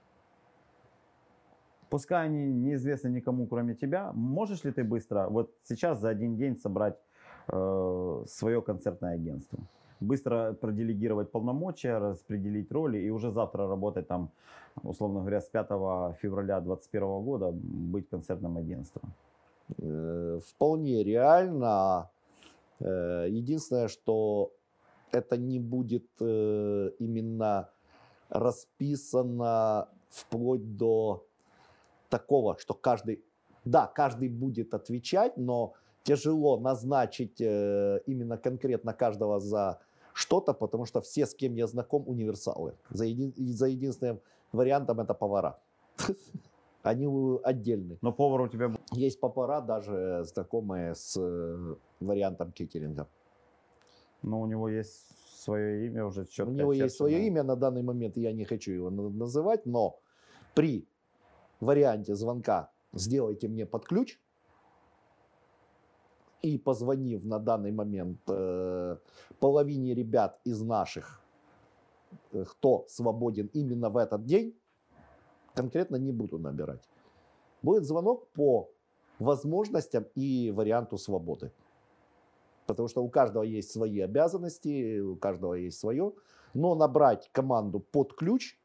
[1.93, 4.11] Пускай они неизвестны никому, кроме тебя.
[4.13, 6.97] Можешь ли ты быстро, вот сейчас за один день собрать
[7.47, 9.59] э, свое концертное агентство?
[9.99, 14.31] Быстро проделегировать полномочия, распределить роли и уже завтра работать там,
[14.81, 15.67] условно говоря, с 5
[16.19, 19.13] февраля 2021 года быть концертным агентством.
[19.77, 22.09] Э, Вполне реально.
[22.79, 24.51] Э, Единственное, что
[25.11, 27.69] это не будет э, именно
[28.29, 31.27] расписано вплоть до
[32.17, 33.23] такого, что каждый,
[33.65, 39.79] да, каждый будет отвечать, но тяжело назначить э, именно конкретно каждого за
[40.13, 42.73] что-то, потому что все, с кем я знаком, универсалы.
[42.91, 44.19] За, еди- за единственным
[44.51, 45.57] вариантом это повара.
[46.83, 47.07] Они
[47.43, 47.97] отдельные.
[48.01, 53.07] Но повар у тебя Есть повара, даже знакомые с э, вариантом кеттеринга.
[54.21, 56.51] Ну, у него есть свое имя уже четко.
[56.51, 59.95] У него есть свое имя, на данный момент я не хочу его на- называть, но
[60.53, 60.85] при
[61.63, 64.19] варианте звонка сделайте мне под ключ
[66.41, 68.97] и позвонив на данный момент э,
[69.39, 71.23] половине ребят из наших,
[72.31, 74.57] э, кто свободен именно в этот день,
[75.55, 76.89] конкретно не буду набирать.
[77.61, 78.69] Будет звонок по
[79.19, 81.51] возможностям и варианту свободы.
[82.65, 86.13] Потому что у каждого есть свои обязанности, у каждого есть свое.
[86.53, 88.57] Но набрать команду под ключ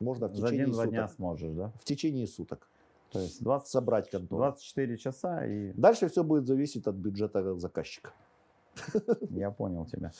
[0.00, 0.90] можно в За течение суток.
[0.90, 1.72] дня сможешь, да?
[1.80, 2.68] В течение суток
[3.12, 4.42] То есть 20, собрать контору.
[4.42, 8.10] 24 часа и Дальше все будет зависеть от бюджета заказчика.
[9.30, 10.12] Я понял тебя.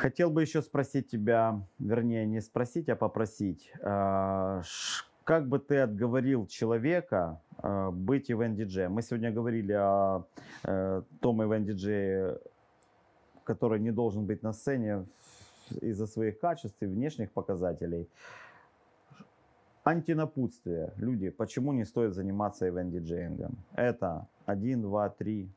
[0.00, 3.70] Хотел бы еще спросить тебя, вернее, не спросить, а попросить.
[3.80, 8.92] ш- Как бы ты отговорил человека а, быть ивент-диджеем?
[8.92, 10.24] Мы сегодня говорили о
[10.64, 12.38] э, том ивент-диджее,
[13.44, 15.06] который не должен быть на сцене
[15.80, 18.08] из-за своих качеств и внешних показателей.
[19.84, 20.92] Антинапутствие.
[20.96, 23.56] Люди, почему не стоит заниматься ивент-диджеингом?
[23.74, 25.50] Это один, два, три.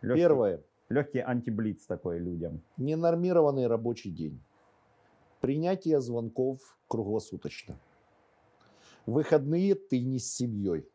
[0.00, 0.60] Легкий- Первое.
[0.88, 2.62] Легкий антиблиц такой людям.
[2.76, 4.40] Ненормированный рабочий день.
[5.40, 7.78] Принятие звонков круглосуточно.
[9.06, 10.88] Выходные ты не с семьей.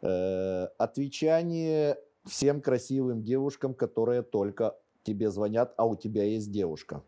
[0.00, 4.76] Э, отвечание всем красивым девушкам, которые только
[5.08, 7.02] тебе звонят, а у тебя есть девушка.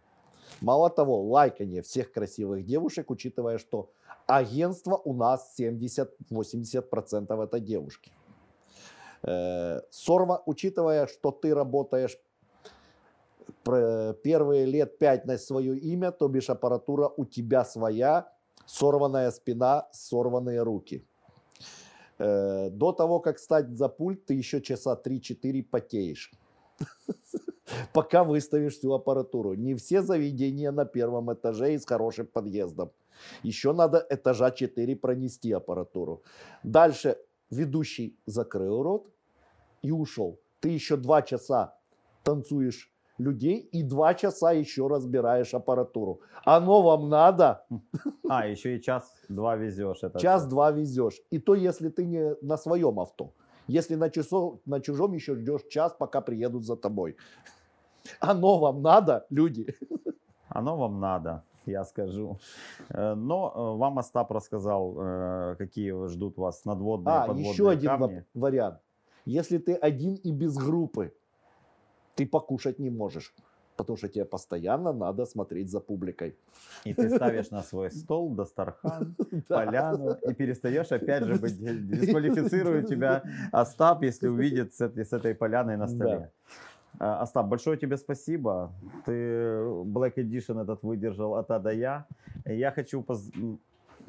[0.60, 3.90] Мало того, лайкание всех красивых девушек, учитывая, что
[4.26, 8.12] агентство у нас 70-80% это девушки.
[9.22, 12.18] Э, Сорва, учитывая, что ты работаешь
[14.22, 18.32] первые лет пять на свое имя, то бишь аппаратура у тебя своя,
[18.66, 21.04] сорванная спина, сорванные руки.
[22.18, 26.32] Э, До того, как стать за пульт, ты еще часа 3-4 потеешь.
[27.92, 29.54] Пока выставишь всю аппаратуру.
[29.54, 32.90] Не все заведения на первом этаже и с хорошим подъездом.
[33.42, 36.22] Еще надо этажа 4 пронести аппаратуру.
[36.62, 37.16] Дальше
[37.50, 39.10] ведущий закрыл рот
[39.82, 40.40] и ушел.
[40.60, 41.74] Ты еще два часа
[42.22, 46.20] танцуешь людей и два часа еще разбираешь аппаратуру.
[46.44, 47.66] Оно вам надо?
[48.28, 50.02] А, еще и час-два везешь.
[50.02, 50.18] Это.
[50.18, 51.20] Час-два везешь.
[51.30, 53.34] И то, если ты не на своем авто.
[53.66, 57.16] Если на, часов, на чужом еще ждешь час, пока приедут за тобой.
[58.20, 59.74] Оно вам надо, люди?
[60.48, 62.38] Оно вам надо, я скажу.
[62.88, 67.88] Э, Но э, вам Остап рассказал, э, какие ждут вас надводные, А, подводные еще один
[67.88, 68.24] камни.
[68.34, 68.78] вариант.
[69.26, 71.12] Если ты один и без группы,
[72.16, 73.34] ты покушать не можешь.
[73.76, 76.36] Потому что тебе постоянно надо смотреть за публикой.
[76.84, 79.14] И ты ставишь на свой стол Дастархан,
[79.48, 83.22] поляну, и перестаешь опять же быть, дисквалифицирует тебя
[83.52, 86.12] Остап, если увидит с этой, с этой поляной на столе.
[86.12, 86.30] А,
[86.98, 88.72] Остап, большое тебе спасибо.
[89.06, 92.06] Ты Black Edition этот выдержал от А до Я.
[92.44, 93.30] Я хочу поз-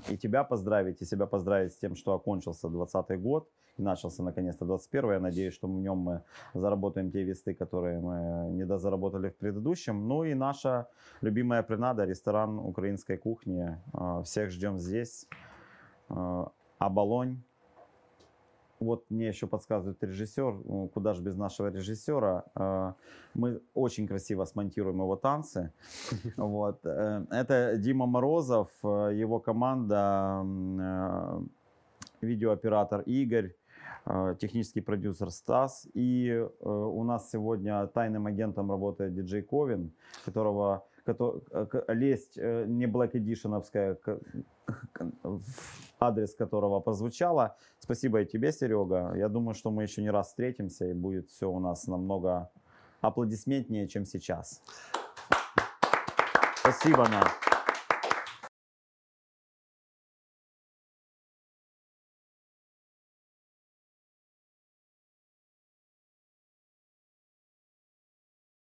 [0.09, 4.65] и тебя поздравить, и себя поздравить с тем, что окончился 20 год, и начался наконец-то
[4.65, 6.23] 21 Я надеюсь, что в нем мы
[6.53, 10.07] заработаем те весты, которые мы не дозаработали в предыдущем.
[10.07, 10.87] Ну и наша
[11.21, 13.77] любимая принада, ресторан украинской кухни.
[14.23, 15.27] Всех ждем здесь.
[16.79, 17.41] Оболонь.
[18.81, 22.45] Вот мне еще подсказывает режиссер, ну, куда же без нашего режиссера.
[22.55, 22.95] А,
[23.35, 25.71] Мы очень красиво смонтируем его танцы.
[26.37, 26.79] Вот.
[26.83, 31.41] э, Это Дима Морозов, э, его команда, э,
[32.21, 33.53] видеооператор Игорь,
[34.07, 35.87] э, технический продюсер Стас.
[35.93, 39.91] И э, у нас сегодня тайным агентом работает диджей Ковин,
[40.25, 40.83] которого
[41.87, 43.97] лесть э, не Black Editionовская,
[45.99, 47.55] адрес которого прозвучало.
[47.79, 49.13] Спасибо и тебе, Серега.
[49.15, 52.49] Я думаю, что мы еще не раз встретимся, и будет все у нас намного
[53.01, 54.61] аплодисментнее, чем сейчас.
[56.55, 57.50] Спасибо, Настя.